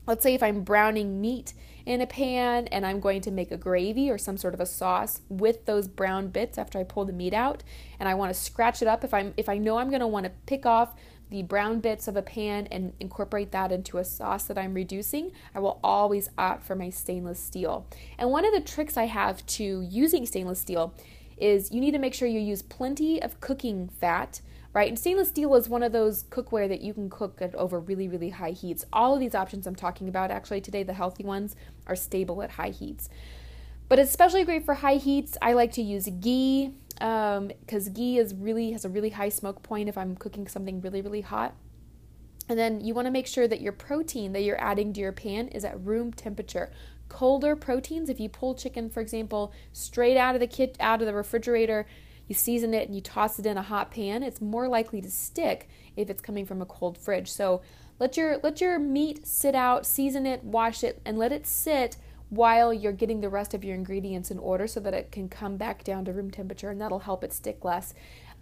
let's 0.05 0.23
say 0.23 0.33
if 0.33 0.43
I'm 0.43 0.63
browning 0.63 1.19
meat 1.19 1.53
in 1.85 2.01
a 2.01 2.07
pan 2.07 2.67
and 2.67 2.85
I'm 2.85 2.99
going 2.99 3.21
to 3.21 3.31
make 3.31 3.51
a 3.51 3.57
gravy 3.57 4.11
or 4.11 4.17
some 4.17 4.35
sort 4.35 4.53
of 4.53 4.59
a 4.59 4.65
sauce 4.65 5.21
with 5.29 5.65
those 5.65 5.87
brown 5.87 6.27
bits 6.27 6.57
after 6.57 6.77
I 6.77 6.83
pull 6.83 7.05
the 7.05 7.13
meat 7.13 7.33
out 7.33 7.63
and 7.99 8.09
I 8.09 8.13
want 8.13 8.33
to 8.33 8.39
scratch 8.39 8.81
it 8.81 8.87
up 8.89 9.05
if 9.05 9.13
I'm 9.13 9.33
if 9.37 9.47
I 9.47 9.57
know 9.57 9.77
I'm 9.77 9.89
going 9.89 10.01
to 10.01 10.07
want 10.07 10.25
to 10.25 10.31
pick 10.45 10.65
off 10.65 10.95
the 11.29 11.43
brown 11.43 11.79
bits 11.79 12.07
of 12.07 12.15
a 12.15 12.21
pan 12.21 12.67
and 12.71 12.93
incorporate 12.99 13.51
that 13.51 13.71
into 13.71 13.97
a 13.97 14.03
sauce 14.03 14.45
that 14.45 14.57
I'm 14.57 14.73
reducing, 14.73 15.31
I 15.53 15.59
will 15.59 15.79
always 15.83 16.29
opt 16.37 16.63
for 16.63 16.75
my 16.75 16.89
stainless 16.89 17.39
steel. 17.39 17.85
And 18.17 18.29
one 18.29 18.45
of 18.45 18.53
the 18.53 18.61
tricks 18.61 18.97
I 18.97 19.05
have 19.05 19.45
to 19.47 19.81
using 19.81 20.25
stainless 20.25 20.59
steel 20.59 20.93
is 21.37 21.71
you 21.71 21.81
need 21.81 21.91
to 21.91 21.99
make 21.99 22.13
sure 22.13 22.27
you 22.27 22.39
use 22.39 22.61
plenty 22.61 23.21
of 23.21 23.39
cooking 23.39 23.89
fat, 23.89 24.41
right? 24.73 24.89
And 24.89 24.97
stainless 24.97 25.29
steel 25.29 25.55
is 25.55 25.69
one 25.69 25.83
of 25.83 25.91
those 25.91 26.23
cookware 26.25 26.67
that 26.69 26.81
you 26.81 26.93
can 26.93 27.09
cook 27.09 27.41
at 27.41 27.55
over 27.55 27.79
really, 27.79 28.07
really 28.07 28.29
high 28.29 28.51
heats. 28.51 28.85
All 28.91 29.13
of 29.13 29.19
these 29.19 29.35
options 29.35 29.67
I'm 29.67 29.75
talking 29.75 30.07
about, 30.07 30.31
actually 30.31 30.61
today, 30.61 30.83
the 30.83 30.93
healthy 30.93 31.23
ones, 31.23 31.55
are 31.85 31.95
stable 31.95 32.41
at 32.41 32.51
high 32.51 32.69
heats. 32.69 33.09
But 33.89 33.99
it's 33.99 34.09
especially 34.09 34.43
great 34.43 34.65
for 34.65 34.75
high 34.75 34.95
heats. 34.95 35.37
I 35.41 35.53
like 35.53 35.71
to 35.73 35.81
use 35.81 36.09
ghee 36.19 36.73
because 36.95 37.87
um, 37.87 37.93
ghee 37.93 38.17
is 38.17 38.33
really 38.33 38.71
has 38.71 38.83
a 38.85 38.89
really 38.89 39.11
high 39.11 39.29
smoke 39.29 39.63
point 39.63 39.87
if 39.87 39.97
I'm 39.97 40.15
cooking 40.15 40.47
something 40.47 40.81
really, 40.81 41.01
really 41.01 41.21
hot. 41.21 41.55
And 42.49 42.57
then 42.57 42.81
you 42.81 42.93
want 42.93 43.05
to 43.07 43.11
make 43.11 43.27
sure 43.27 43.47
that 43.47 43.61
your 43.61 43.73
protein 43.73 44.33
that 44.33 44.41
you're 44.41 44.61
adding 44.61 44.93
to 44.93 44.99
your 44.99 45.11
pan 45.11 45.49
is 45.49 45.65
at 45.65 45.83
room 45.83 46.13
temperature. 46.13 46.71
Colder 47.09 47.55
proteins, 47.55 48.09
if 48.09 48.19
you 48.19 48.29
pull 48.29 48.55
chicken, 48.55 48.89
for 48.89 49.01
example, 49.01 49.53
straight 49.73 50.17
out 50.17 50.35
of 50.35 50.41
the 50.41 50.47
kit 50.47 50.75
out 50.79 51.01
of 51.01 51.07
the 51.07 51.13
refrigerator, 51.13 51.85
you 52.27 52.35
season 52.35 52.73
it 52.73 52.87
and 52.87 52.95
you 52.95 53.01
toss 53.01 53.39
it 53.39 53.45
in 53.45 53.57
a 53.57 53.61
hot 53.61 53.91
pan, 53.91 54.23
it's 54.23 54.41
more 54.41 54.67
likely 54.67 55.01
to 55.01 55.09
stick 55.09 55.69
if 55.95 56.09
it's 56.09 56.21
coming 56.21 56.45
from 56.45 56.61
a 56.61 56.65
cold 56.65 56.97
fridge. 56.97 57.31
So 57.31 57.61
let 57.99 58.17
your 58.17 58.37
let 58.43 58.61
your 58.61 58.77
meat 58.77 59.25
sit 59.25 59.55
out, 59.55 59.85
season 59.85 60.25
it, 60.25 60.43
wash 60.43 60.83
it, 60.83 61.01
and 61.05 61.17
let 61.17 61.31
it 61.31 61.47
sit 61.47 61.97
while 62.29 62.73
you're 62.73 62.91
getting 62.91 63.21
the 63.21 63.29
rest 63.29 63.53
of 63.53 63.63
your 63.63 63.75
ingredients 63.75 64.29
in 64.29 64.37
order 64.39 64.67
so 64.67 64.79
that 64.81 64.93
it 64.93 65.11
can 65.11 65.29
come 65.29 65.55
back 65.55 65.83
down 65.83 66.03
to 66.05 66.11
room 66.11 66.29
temperature 66.29 66.69
and 66.69 66.81
that'll 66.81 66.99
help 66.99 67.23
it 67.23 67.31
stick 67.31 67.63
less. 67.63 67.93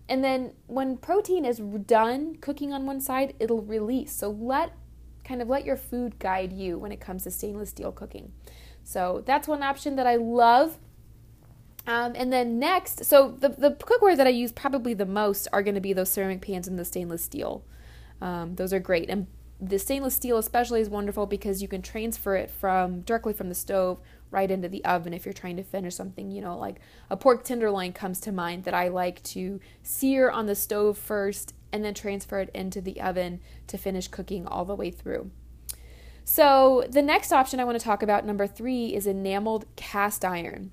And 0.10 0.24
then 0.24 0.54
when 0.68 0.98
protein 0.98 1.46
is 1.46 1.60
done 1.60 2.36
cooking 2.36 2.74
on 2.74 2.86
one 2.86 3.02
side, 3.02 3.36
it'll 3.40 3.62
release. 3.62 4.12
So 4.12 4.30
let 4.30 4.72
kind 5.26 5.42
of 5.42 5.50
let 5.50 5.66
your 5.66 5.76
food 5.76 6.20
guide 6.20 6.54
you 6.54 6.78
when 6.78 6.92
it 6.92 7.02
comes 7.02 7.24
to 7.24 7.32
stainless 7.32 7.72
steel 7.72 7.92
cooking. 7.92 8.32
So 8.84 9.24
that's 9.26 9.48
one 9.48 9.64
option 9.64 9.96
that 9.98 10.08
I 10.08 10.16
love. 10.16 10.78
Um, 11.88 12.14
and 12.16 12.32
then 12.32 12.58
next, 12.58 13.06
so 13.06 13.36
the, 13.40 13.50
the 13.50 13.72
cookware 13.72 14.16
that 14.16 14.28
I 14.28 14.32
use 14.32 14.52
probably 14.52 14.94
the 14.94 15.06
most 15.06 15.48
are 15.52 15.62
going 15.62 15.76
to 15.76 15.82
be 15.82 15.94
those 15.94 16.12
ceramic 16.12 16.42
pans 16.42 16.68
and 16.68 16.80
the 16.80 16.86
stainless 16.86 17.24
steel. 17.24 17.64
Um, 18.22 18.56
those 18.56 18.74
are 18.74 18.80
great. 18.80 19.10
And 19.10 19.28
the 19.60 19.80
stainless 19.80 20.16
steel 20.16 20.38
especially 20.38 20.82
is 20.82 20.90
wonderful 20.90 21.26
because 21.26 21.62
you 21.62 21.68
can 21.68 21.82
transfer 21.82 22.36
it 22.36 22.50
from 22.52 23.02
directly 23.02 23.34
from 23.34 23.50
the 23.50 23.56
stove 23.56 24.00
right 24.32 24.52
into 24.52 24.68
the 24.68 24.84
oven 24.84 25.14
if 25.14 25.26
you're 25.26 25.34
trying 25.34 25.58
to 25.58 25.64
finish 25.64 25.96
something, 25.96 26.30
you 26.30 26.42
know, 26.42 26.58
like 26.58 26.80
a 27.10 27.16
pork 27.16 27.44
tenderloin 27.44 27.94
comes 27.94 28.20
to 28.22 28.32
mind 28.32 28.66
that 28.66 28.74
I 28.74 28.90
like 28.90 29.24
to 29.24 29.60
sear 29.82 30.30
on 30.30 30.46
the 30.46 30.56
stove 30.56 30.98
first 30.98 31.54
and 31.76 31.84
then 31.84 31.94
transfer 31.94 32.40
it 32.40 32.50
into 32.54 32.80
the 32.80 33.02
oven 33.02 33.42
to 33.68 33.78
finish 33.78 34.08
cooking 34.08 34.48
all 34.48 34.64
the 34.64 34.76
way 34.76 34.90
through. 34.90 35.30
So, 36.24 36.86
the 36.90 37.02
next 37.02 37.34
option 37.34 37.60
I 37.60 37.66
want 37.66 37.78
to 37.78 37.84
talk 37.84 38.02
about, 38.02 38.26
number 38.26 38.48
three, 38.48 38.96
is 38.96 39.06
enameled 39.06 39.66
cast 39.76 40.24
iron. 40.24 40.72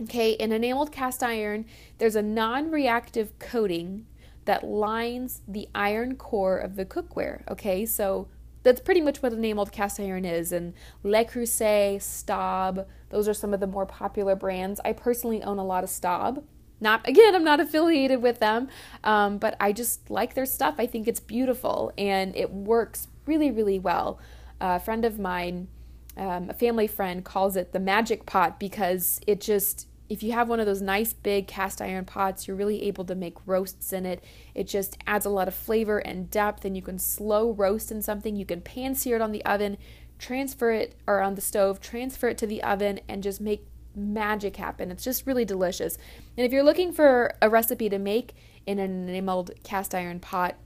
Okay, 0.00 0.32
in 0.32 0.52
enameled 0.52 0.92
cast 0.92 1.22
iron, 1.22 1.66
there's 1.98 2.14
a 2.14 2.22
non 2.22 2.70
reactive 2.70 3.36
coating 3.40 4.06
that 4.44 4.62
lines 4.62 5.42
the 5.48 5.68
iron 5.74 6.14
core 6.14 6.58
of 6.58 6.76
the 6.76 6.84
cookware. 6.84 7.42
Okay, 7.50 7.84
so 7.84 8.28
that's 8.62 8.80
pretty 8.80 9.00
much 9.00 9.20
what 9.20 9.32
enameled 9.32 9.72
cast 9.72 9.98
iron 9.98 10.24
is. 10.24 10.52
And 10.52 10.74
Le 11.02 11.24
Creuset, 11.24 12.00
Staub, 12.00 12.86
those 13.10 13.26
are 13.26 13.34
some 13.34 13.52
of 13.52 13.58
the 13.58 13.66
more 13.66 13.84
popular 13.84 14.36
brands. 14.36 14.80
I 14.84 14.92
personally 14.92 15.42
own 15.42 15.58
a 15.58 15.64
lot 15.64 15.82
of 15.82 15.90
Staub. 15.90 16.44
Not 16.84 17.08
again, 17.08 17.34
I'm 17.34 17.44
not 17.44 17.60
affiliated 17.60 18.20
with 18.20 18.38
them, 18.40 18.68
um, 19.02 19.38
but 19.38 19.56
I 19.58 19.72
just 19.72 20.10
like 20.10 20.34
their 20.34 20.46
stuff. 20.46 20.74
I 20.76 20.86
think 20.86 21.08
it's 21.08 21.18
beautiful 21.18 21.92
and 21.96 22.36
it 22.36 22.52
works 22.52 23.08
really, 23.26 23.50
really 23.50 23.78
well 23.78 24.20
a 24.60 24.80
friend 24.80 25.04
of 25.04 25.18
mine, 25.18 25.68
um, 26.16 26.50
a 26.50 26.54
family 26.54 26.86
friend, 26.86 27.24
calls 27.24 27.56
it 27.56 27.72
the 27.72 27.80
magic 27.80 28.24
pot 28.26 28.58
because 28.58 29.20
it 29.26 29.40
just, 29.40 29.88
if 30.08 30.22
you 30.22 30.32
have 30.32 30.48
one 30.48 30.60
of 30.60 30.66
those 30.66 30.82
nice 30.82 31.12
big 31.12 31.46
cast 31.46 31.82
iron 31.82 32.04
pots, 32.04 32.46
you're 32.46 32.56
really 32.56 32.82
able 32.82 33.04
to 33.04 33.14
make 33.14 33.46
roasts 33.46 33.92
in 33.92 34.06
it. 34.06 34.22
It 34.54 34.68
just 34.68 34.96
adds 35.06 35.26
a 35.26 35.30
lot 35.30 35.48
of 35.48 35.54
flavor 35.54 35.98
and 35.98 36.30
depth, 36.30 36.64
and 36.64 36.76
you 36.76 36.82
can 36.82 36.98
slow 36.98 37.50
roast 37.52 37.90
in 37.90 38.02
something. 38.02 38.36
You 38.36 38.46
can 38.46 38.60
pan 38.60 38.94
sear 38.94 39.16
it 39.16 39.22
on 39.22 39.32
the 39.32 39.44
oven, 39.44 39.76
transfer 40.18 40.70
it, 40.70 40.94
or 41.06 41.20
on 41.20 41.34
the 41.34 41.40
stove, 41.40 41.80
transfer 41.80 42.28
it 42.28 42.38
to 42.38 42.46
the 42.46 42.62
oven, 42.62 43.00
and 43.08 43.22
just 43.22 43.40
make 43.40 43.66
magic 43.94 44.56
happen. 44.56 44.90
It's 44.90 45.04
just 45.04 45.26
really 45.26 45.44
delicious. 45.44 45.96
And 46.36 46.44
if 46.44 46.52
you're 46.52 46.62
looking 46.62 46.92
for 46.92 47.34
a 47.40 47.48
recipe 47.48 47.88
to 47.88 47.98
make 47.98 48.34
in 48.66 48.78
an 48.78 49.08
enameled 49.08 49.50
cast 49.62 49.94
iron 49.94 50.20
pot, 50.20 50.56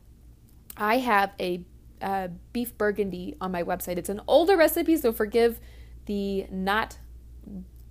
I 0.76 0.98
have 0.98 1.32
a 1.40 1.64
uh, 2.00 2.28
beef 2.52 2.76
burgundy 2.78 3.36
on 3.40 3.52
my 3.52 3.62
website. 3.62 3.98
It's 3.98 4.08
an 4.08 4.20
older 4.26 4.56
recipe, 4.56 4.96
so 4.96 5.12
forgive 5.12 5.60
the 6.06 6.46
not, 6.50 6.98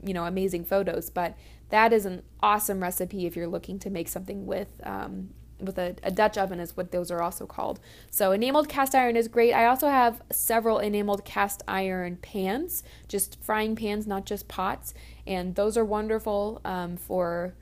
you 0.04 0.14
know, 0.14 0.26
amazing 0.26 0.66
photos, 0.66 1.10
but 1.10 1.36
that 1.70 1.92
is 1.92 2.06
an 2.06 2.24
awesome 2.42 2.82
recipe 2.82 3.26
if 3.26 3.36
you're 3.36 3.48
looking 3.48 3.78
to 3.80 3.90
make 3.90 4.08
something 4.08 4.46
with 4.46 4.70
um, 4.84 5.30
with 5.60 5.78
a, 5.78 5.96
a, 6.04 6.12
Dutch 6.12 6.38
oven 6.38 6.60
is 6.60 6.78
what 6.78 6.92
those 6.92 7.10
are 7.12 7.22
also 7.22 7.46
called. 7.46 7.80
So 8.10 8.32
enameled 8.32 8.70
cast 8.70 8.94
iron 8.94 9.16
is 9.16 9.28
great. 9.28 9.54
I 9.54 9.66
also 9.66 9.88
have 9.90 10.22
several 10.32 10.80
enameled 10.80 11.26
cast 11.26 11.64
iron 11.68 12.18
pans, 12.18 12.84
just 13.08 13.38
frying 13.42 13.76
pans, 13.76 14.06
not 14.06 14.26
just 14.26 14.48
pots, 14.48 14.94
and 15.26 15.56
those 15.56 15.78
are 15.78 15.86
wonderful 15.86 16.62
um, 16.64 16.98
for 16.98 17.54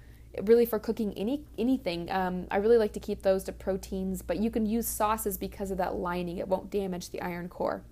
really 0.44 0.66
for 0.66 0.80
cooking 0.80 1.14
any 1.14 1.44
anything. 1.58 2.12
Um, 2.12 2.48
I 2.52 2.58
really 2.58 2.78
like 2.78 2.94
to 2.94 3.00
keep 3.00 3.22
those 3.22 3.44
to 3.46 3.52
proteins, 3.52 4.22
but 4.22 4.38
you 4.38 4.50
can 4.52 4.66
use 4.66 4.88
sauces 4.88 5.38
because 5.38 5.72
of 5.72 5.78
that 5.78 5.96
lining. 5.96 6.38
It 6.38 6.48
won't 6.48 6.70
damage 6.70 7.10
the 7.10 7.22
iron 7.22 7.50
core. 7.50 7.84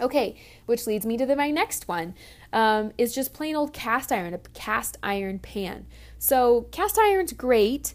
Okay, 0.00 0.36
which 0.66 0.86
leads 0.86 1.04
me 1.04 1.16
to 1.16 1.26
the, 1.26 1.34
my 1.34 1.50
next 1.50 1.88
one 1.88 2.14
um, 2.52 2.92
is 2.96 3.12
just 3.12 3.34
plain 3.34 3.56
old 3.56 3.72
cast 3.72 4.12
iron, 4.12 4.32
a 4.32 4.38
cast 4.38 4.96
iron 5.02 5.40
pan. 5.40 5.86
So 6.18 6.68
cast 6.70 6.98
iron's 6.98 7.32
great 7.32 7.94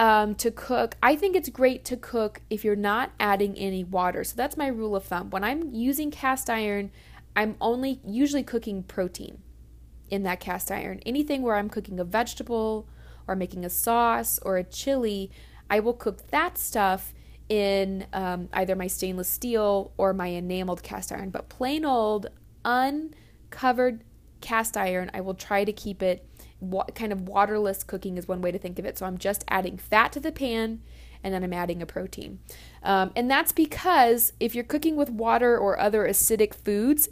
um, 0.00 0.34
to 0.36 0.50
cook. 0.50 0.96
I 1.02 1.14
think 1.14 1.36
it's 1.36 1.50
great 1.50 1.84
to 1.84 1.96
cook 1.96 2.40
if 2.48 2.64
you're 2.64 2.74
not 2.74 3.12
adding 3.20 3.56
any 3.56 3.84
water. 3.84 4.24
So 4.24 4.34
that's 4.34 4.56
my 4.56 4.66
rule 4.66 4.96
of 4.96 5.04
thumb. 5.04 5.28
When 5.28 5.44
I'm 5.44 5.74
using 5.74 6.10
cast 6.10 6.48
iron, 6.48 6.90
I'm 7.36 7.54
only 7.60 8.00
usually 8.02 8.42
cooking 8.42 8.82
protein 8.82 9.42
in 10.08 10.22
that 10.22 10.40
cast 10.40 10.70
iron. 10.72 11.00
Anything 11.04 11.42
where 11.42 11.54
I'm 11.54 11.68
cooking 11.68 12.00
a 12.00 12.04
vegetable 12.04 12.88
or 13.28 13.36
making 13.36 13.66
a 13.66 13.70
sauce 13.70 14.40
or 14.42 14.56
a 14.56 14.64
chili, 14.64 15.30
I 15.68 15.80
will 15.80 15.92
cook 15.92 16.28
that 16.28 16.56
stuff 16.56 17.12
in 17.50 18.06
um, 18.14 18.48
either 18.54 18.74
my 18.74 18.86
stainless 18.86 19.28
steel 19.28 19.92
or 19.98 20.14
my 20.14 20.28
enameled 20.28 20.82
cast 20.82 21.12
iron. 21.12 21.28
But 21.28 21.50
plain 21.50 21.84
old, 21.84 22.28
uncovered 22.64 24.02
cast 24.40 24.78
iron, 24.78 25.10
I 25.12 25.20
will 25.20 25.34
try 25.34 25.64
to 25.64 25.72
keep 25.74 26.02
it 26.02 26.26
wa- 26.60 26.84
kind 26.94 27.12
of 27.12 27.28
waterless 27.28 27.82
cooking, 27.82 28.16
is 28.16 28.28
one 28.28 28.40
way 28.40 28.52
to 28.52 28.58
think 28.58 28.78
of 28.78 28.84
it. 28.84 28.98
So 28.98 29.06
I'm 29.06 29.18
just 29.18 29.44
adding 29.48 29.76
fat 29.78 30.12
to 30.12 30.20
the 30.20 30.32
pan 30.32 30.82
and 31.22 31.34
then 31.34 31.44
I'm 31.44 31.52
adding 31.52 31.82
a 31.82 31.86
protein. 31.86 32.40
Um, 32.82 33.12
and 33.14 33.30
that's 33.30 33.52
because 33.52 34.32
if 34.40 34.54
you're 34.54 34.64
cooking 34.64 34.96
with 34.96 35.10
water 35.10 35.58
or 35.58 35.78
other 35.78 36.06
acidic 36.06 36.54
foods, 36.54 37.08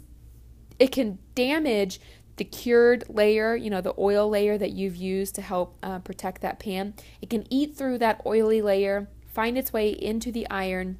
it 0.79 0.91
can 0.91 1.19
damage 1.35 1.99
the 2.37 2.45
cured 2.45 3.03
layer, 3.09 3.55
you 3.55 3.69
know, 3.69 3.81
the 3.81 3.93
oil 3.99 4.29
layer 4.29 4.57
that 4.57 4.71
you've 4.71 4.95
used 4.95 5.35
to 5.35 5.41
help 5.41 5.77
uh, 5.83 5.99
protect 5.99 6.41
that 6.41 6.57
pan, 6.57 6.93
it 7.21 7.29
can 7.29 7.45
eat 7.53 7.75
through 7.75 7.97
that 7.97 8.21
oily 8.25 8.61
layer, 8.61 9.09
find 9.27 9.57
its 9.57 9.73
way 9.73 9.89
into 9.89 10.31
the 10.31 10.49
iron, 10.49 10.97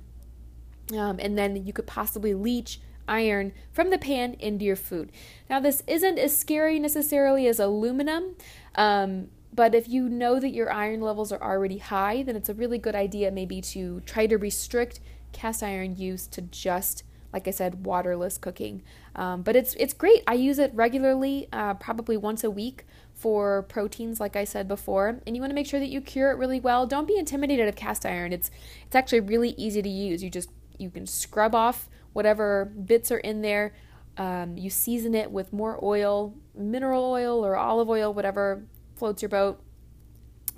um, 0.97 1.17
and 1.19 1.37
then 1.37 1.65
you 1.65 1.71
could 1.71 1.87
possibly 1.87 2.33
leach 2.33 2.81
iron 3.09 3.51
from 3.71 3.89
the 3.89 3.97
pan 3.97 4.35
into 4.39 4.63
your 4.63 4.75
food. 4.75 5.11
Now, 5.49 5.59
this 5.59 5.83
isn't 5.87 6.19
as 6.19 6.37
scary 6.37 6.79
necessarily 6.79 7.47
as 7.47 7.59
aluminum. 7.59 8.35
Um, 8.75 9.29
but 9.53 9.73
if 9.75 9.89
you 9.89 10.07
know 10.07 10.39
that 10.39 10.51
your 10.51 10.71
iron 10.71 11.01
levels 11.01 11.31
are 11.31 11.41
already 11.41 11.79
high, 11.79 12.23
then 12.23 12.35
it's 12.35 12.49
a 12.49 12.53
really 12.53 12.77
good 12.77 12.95
idea 12.95 13.31
maybe 13.31 13.61
to 13.61 14.01
try 14.01 14.27
to 14.27 14.37
restrict 14.37 14.99
cast 15.31 15.63
iron 15.63 15.95
use 15.97 16.27
to 16.27 16.41
just 16.41 17.03
like 17.31 17.47
I 17.47 17.51
said, 17.51 17.85
waterless 17.85 18.37
cooking. 18.37 18.81
Um, 19.15 19.41
but 19.43 19.55
it's 19.55 19.75
it's 19.75 19.93
great. 19.93 20.23
I 20.27 20.33
use 20.33 20.59
it 20.59 20.71
regularly, 20.73 21.47
uh, 21.53 21.75
probably 21.75 22.17
once 22.17 22.43
a 22.43 22.49
week 22.49 22.85
for 23.13 23.63
proteins, 23.63 24.19
like 24.19 24.35
I 24.35 24.45
said 24.45 24.67
before. 24.67 25.21
And 25.27 25.35
you 25.35 25.41
want 25.41 25.51
to 25.51 25.55
make 25.55 25.67
sure 25.67 25.79
that 25.79 25.89
you 25.89 26.01
cure 26.01 26.31
it 26.31 26.37
really 26.37 26.59
well. 26.59 26.87
Don't 26.87 27.07
be 27.07 27.17
intimidated 27.17 27.67
of 27.67 27.75
cast 27.75 28.05
iron. 28.05 28.33
It's 28.33 28.49
it's 28.85 28.95
actually 28.95 29.19
really 29.19 29.51
easy 29.51 29.81
to 29.81 29.89
use. 29.89 30.23
You 30.23 30.29
just 30.29 30.49
you 30.77 30.89
can 30.89 31.05
scrub 31.05 31.53
off 31.53 31.89
whatever 32.13 32.65
bits 32.65 33.11
are 33.11 33.19
in 33.19 33.41
there. 33.41 33.73
Um, 34.17 34.57
you 34.57 34.69
season 34.69 35.15
it 35.15 35.31
with 35.31 35.53
more 35.53 35.79
oil, 35.83 36.35
mineral 36.55 37.05
oil 37.05 37.45
or 37.45 37.55
olive 37.55 37.89
oil, 37.89 38.13
whatever 38.13 38.65
floats 38.95 39.21
your 39.21 39.29
boat 39.29 39.61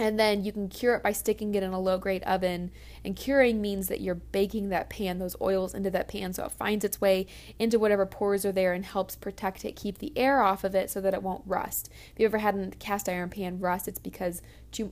and 0.02 0.20
then 0.20 0.44
you 0.44 0.52
can 0.52 0.68
cure 0.68 0.96
it 0.96 1.04
by 1.04 1.12
sticking 1.12 1.54
it 1.54 1.62
in 1.62 1.74
a 1.74 1.80
low 1.80 2.00
grade 2.00 2.24
oven. 2.24 2.72
And 3.06 3.16
curing 3.16 3.62
means 3.62 3.88
that 3.88 4.02
you're 4.02 4.16
baking 4.16 4.70
that 4.70 4.90
pan, 4.90 5.20
those 5.20 5.36
oils 5.40 5.76
into 5.76 5.92
that 5.92 6.08
pan, 6.08 6.34
so 6.34 6.46
it 6.46 6.52
finds 6.52 6.84
its 6.84 7.00
way 7.00 7.28
into 7.60 7.78
whatever 7.78 8.08
pores 8.08 8.44
are 8.44 8.52
there 8.52 8.74
and 8.74 8.84
helps 8.84 9.16
protect 9.16 9.64
it, 9.64 9.76
keep 9.76 10.00
the 10.00 10.12
air 10.18 10.42
off 10.42 10.64
of 10.64 10.74
it 10.74 10.90
so 10.90 11.02
that 11.02 11.14
it 11.14 11.22
won't 11.22 11.44
rust. 11.46 11.92
If 12.14 12.20
you 12.20 12.26
ever 12.26 12.40
had 12.40 12.56
a 12.56 12.72
cast 12.78 13.08
iron 13.08 13.30
pan 13.30 13.60
rust, 13.60 13.88
it's 13.88 14.00
because 14.00 14.42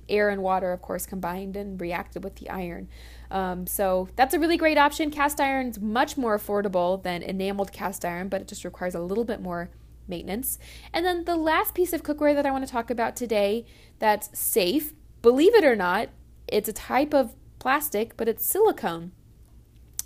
air 0.07 0.29
and 0.29 0.43
water, 0.43 0.71
of 0.73 0.83
course, 0.83 1.07
combined 1.07 1.57
and 1.57 1.81
reacted 1.81 2.23
with 2.23 2.35
the 2.35 2.49
iron. 2.49 2.87
Um, 3.31 3.65
so 3.65 4.09
that's 4.15 4.35
a 4.35 4.39
really 4.39 4.57
great 4.57 4.77
option. 4.77 5.09
Cast 5.09 5.41
iron's 5.41 5.79
much 5.79 6.17
more 6.17 6.37
affordable 6.37 7.01
than 7.01 7.23
enameled 7.23 7.71
cast 7.71 8.05
iron, 8.05 8.29
but 8.29 8.41
it 8.41 8.47
just 8.47 8.63
requires 8.63 8.93
a 8.93 8.99
little 8.99 9.25
bit 9.25 9.41
more 9.41 9.71
maintenance. 10.07 10.59
And 10.93 11.05
then 11.05 11.25
the 11.25 11.35
last 11.35 11.73
piece 11.73 11.93
of 11.93 12.03
cookware 12.03 12.35
that 12.35 12.45
I 12.45 12.51
want 12.51 12.65
to 12.65 12.71
talk 12.71 12.89
about 12.89 13.15
today 13.15 13.65
that's 13.99 14.37
safe 14.37 14.93
Believe 15.21 15.55
it 15.55 15.65
or 15.65 15.75
not, 15.75 16.09
it's 16.47 16.69
a 16.69 16.73
type 16.73 17.13
of 17.13 17.35
plastic, 17.59 18.15
but 18.17 18.27
it's 18.27 18.45
silicone. 18.45 19.11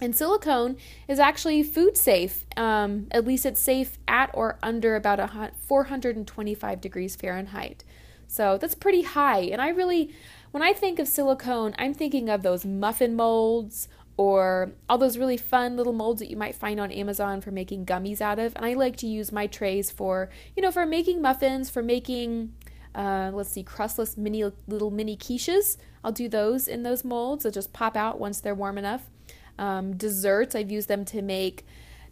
And 0.01 0.15
silicone 0.15 0.77
is 1.07 1.19
actually 1.19 1.63
food 1.63 1.95
safe. 1.95 2.45
Um, 2.57 3.07
at 3.11 3.25
least 3.25 3.45
it's 3.45 3.61
safe 3.61 3.97
at 4.07 4.31
or 4.33 4.57
under 4.61 4.95
about 4.95 5.19
a 5.19 5.51
425 5.65 6.81
degrees 6.81 7.15
Fahrenheit. 7.15 7.83
So 8.27 8.57
that's 8.57 8.75
pretty 8.75 9.03
high. 9.03 9.41
And 9.41 9.61
I 9.61 9.69
really, 9.69 10.13
when 10.51 10.63
I 10.63 10.73
think 10.73 10.99
of 10.99 11.07
silicone, 11.07 11.75
I'm 11.77 11.93
thinking 11.93 12.29
of 12.29 12.41
those 12.41 12.65
muffin 12.65 13.15
molds 13.15 13.87
or 14.17 14.73
all 14.87 14.97
those 14.97 15.17
really 15.17 15.37
fun 15.37 15.75
little 15.75 15.93
molds 15.93 16.19
that 16.19 16.29
you 16.29 16.37
might 16.37 16.55
find 16.55 16.79
on 16.79 16.91
Amazon 16.91 17.41
for 17.41 17.51
making 17.51 17.85
gummies 17.85 18.21
out 18.21 18.39
of. 18.39 18.55
And 18.55 18.65
I 18.65 18.73
like 18.73 18.95
to 18.97 19.07
use 19.07 19.31
my 19.31 19.47
trays 19.47 19.89
for, 19.89 20.29
you 20.55 20.61
know, 20.61 20.71
for 20.71 20.85
making 20.85 21.21
muffins, 21.21 21.69
for 21.69 21.81
making, 21.81 22.53
uh, 22.95 23.31
let's 23.33 23.49
see, 23.49 23.63
crustless 23.63 24.17
mini 24.17 24.43
little 24.67 24.91
mini 24.91 25.17
quiches. 25.17 25.77
I'll 26.03 26.11
do 26.11 26.29
those 26.29 26.67
in 26.67 26.83
those 26.83 27.03
molds. 27.03 27.43
They'll 27.43 27.51
just 27.51 27.73
pop 27.73 27.95
out 27.95 28.19
once 28.19 28.39
they're 28.39 28.55
warm 28.55 28.77
enough. 28.77 29.09
Um, 29.57 29.95
desserts, 29.95 30.55
I've 30.55 30.71
used 30.71 30.87
them 30.87 31.05
to 31.05 31.21
make 31.21 31.65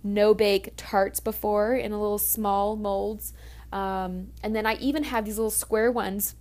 no 0.03 0.33
bake 0.33 0.73
tarts 0.77 1.19
before 1.19 1.75
in 1.75 1.91
a 1.91 1.99
little 1.99 2.17
small 2.17 2.75
molds. 2.75 3.33
Um, 3.71 4.31
and 4.43 4.55
then 4.55 4.65
I 4.65 4.75
even 4.75 5.03
have 5.03 5.25
these 5.25 5.37
little 5.37 5.51
square 5.51 5.91
ones 5.91 6.35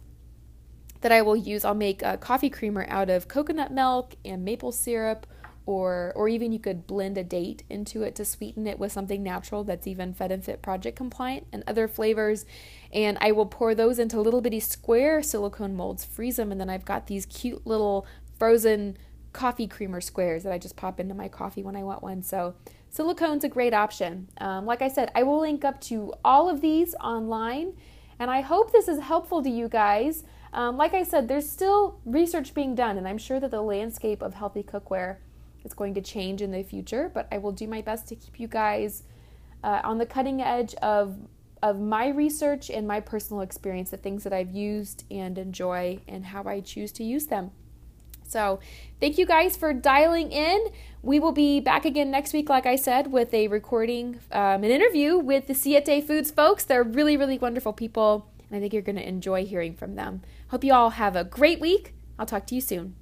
that 1.00 1.12
I 1.12 1.22
will 1.22 1.36
use. 1.36 1.64
I'll 1.64 1.74
make 1.74 2.02
a 2.02 2.16
coffee 2.16 2.50
creamer 2.50 2.86
out 2.88 3.10
of 3.10 3.28
coconut 3.28 3.72
milk 3.72 4.14
and 4.24 4.44
maple 4.44 4.72
syrup 4.72 5.26
or 5.70 6.12
or 6.16 6.28
even 6.28 6.50
you 6.50 6.58
could 6.58 6.84
blend 6.84 7.16
a 7.16 7.22
date 7.22 7.62
into 7.70 8.02
it 8.02 8.16
to 8.16 8.24
sweeten 8.24 8.66
it 8.66 8.76
with 8.76 8.90
something 8.90 9.22
natural 9.22 9.62
that's 9.62 9.86
even 9.86 10.12
Fed 10.12 10.32
and 10.32 10.44
Fit 10.44 10.62
project 10.62 10.96
compliant 10.96 11.46
and 11.52 11.62
other 11.68 11.86
flavors. 11.86 12.44
And 12.92 13.16
I 13.20 13.30
will 13.30 13.46
pour 13.46 13.72
those 13.72 14.00
into 14.00 14.20
little 14.20 14.40
bitty 14.40 14.58
square 14.58 15.22
silicone 15.22 15.76
molds, 15.76 16.04
freeze 16.04 16.36
them, 16.36 16.50
and 16.50 16.60
then 16.60 16.68
I've 16.68 16.84
got 16.84 17.06
these 17.06 17.24
cute 17.24 17.64
little 17.68 18.04
frozen 18.36 18.96
coffee 19.32 19.68
creamer 19.68 20.00
squares 20.00 20.42
that 20.42 20.52
I 20.52 20.58
just 20.58 20.74
pop 20.74 20.98
into 20.98 21.14
my 21.14 21.28
coffee 21.28 21.62
when 21.62 21.76
I 21.76 21.84
want 21.84 22.02
one. 22.02 22.24
So 22.24 22.56
silicone's 22.92 23.44
a 23.44 23.48
great 23.48 23.72
option. 23.72 24.28
Um, 24.38 24.66
like 24.66 24.82
I 24.82 24.88
said, 24.88 25.12
I 25.14 25.22
will 25.22 25.40
link 25.40 25.64
up 25.64 25.80
to 25.82 26.12
all 26.24 26.50
of 26.50 26.60
these 26.60 26.96
online, 26.96 27.74
and 28.18 28.28
I 28.28 28.40
hope 28.40 28.72
this 28.72 28.88
is 28.88 28.98
helpful 28.98 29.40
to 29.44 29.48
you 29.48 29.68
guys. 29.68 30.24
Um, 30.52 30.76
like 30.76 30.94
I 30.94 31.04
said, 31.04 31.28
there's 31.28 31.48
still 31.48 32.00
research 32.04 32.54
being 32.54 32.74
done, 32.74 32.98
and 32.98 33.06
I'm 33.06 33.18
sure 33.18 33.38
that 33.38 33.52
the 33.52 33.62
landscape 33.62 34.20
of 34.20 34.34
healthy 34.34 34.64
cookware 34.64 35.18
it's 35.64 35.74
going 35.74 35.94
to 35.94 36.00
change 36.00 36.42
in 36.42 36.50
the 36.50 36.62
future, 36.62 37.10
but 37.12 37.28
I 37.30 37.38
will 37.38 37.52
do 37.52 37.66
my 37.66 37.82
best 37.82 38.08
to 38.08 38.16
keep 38.16 38.40
you 38.40 38.48
guys 38.48 39.02
uh, 39.62 39.80
on 39.84 39.98
the 39.98 40.06
cutting 40.06 40.40
edge 40.40 40.74
of 40.76 41.16
of 41.62 41.78
my 41.78 42.08
research 42.08 42.70
and 42.70 42.88
my 42.88 43.00
personal 43.00 43.42
experience, 43.42 43.90
the 43.90 43.96
things 43.98 44.24
that 44.24 44.32
I've 44.32 44.50
used 44.50 45.04
and 45.10 45.36
enjoy, 45.36 45.98
and 46.08 46.24
how 46.24 46.44
I 46.44 46.60
choose 46.60 46.90
to 46.92 47.04
use 47.04 47.26
them. 47.26 47.50
So, 48.26 48.60
thank 49.00 49.18
you 49.18 49.26
guys 49.26 49.56
for 49.56 49.72
dialing 49.72 50.30
in. 50.30 50.68
We 51.02 51.18
will 51.18 51.32
be 51.32 51.60
back 51.60 51.84
again 51.84 52.10
next 52.10 52.32
week, 52.32 52.48
like 52.48 52.64
I 52.64 52.76
said, 52.76 53.12
with 53.12 53.34
a 53.34 53.48
recording, 53.48 54.20
um, 54.30 54.62
an 54.62 54.70
interview 54.70 55.18
with 55.18 55.48
the 55.48 55.54
Siete 55.54 56.06
Foods 56.06 56.30
folks. 56.30 56.64
They're 56.64 56.84
really, 56.84 57.16
really 57.16 57.38
wonderful 57.38 57.72
people, 57.72 58.30
and 58.48 58.56
I 58.56 58.60
think 58.60 58.72
you're 58.72 58.82
going 58.82 58.96
to 58.96 59.06
enjoy 59.06 59.44
hearing 59.44 59.74
from 59.74 59.96
them. 59.96 60.22
Hope 60.48 60.62
you 60.62 60.72
all 60.72 60.90
have 60.90 61.16
a 61.16 61.24
great 61.24 61.60
week. 61.60 61.94
I'll 62.18 62.26
talk 62.26 62.46
to 62.46 62.54
you 62.54 62.60
soon. 62.60 62.94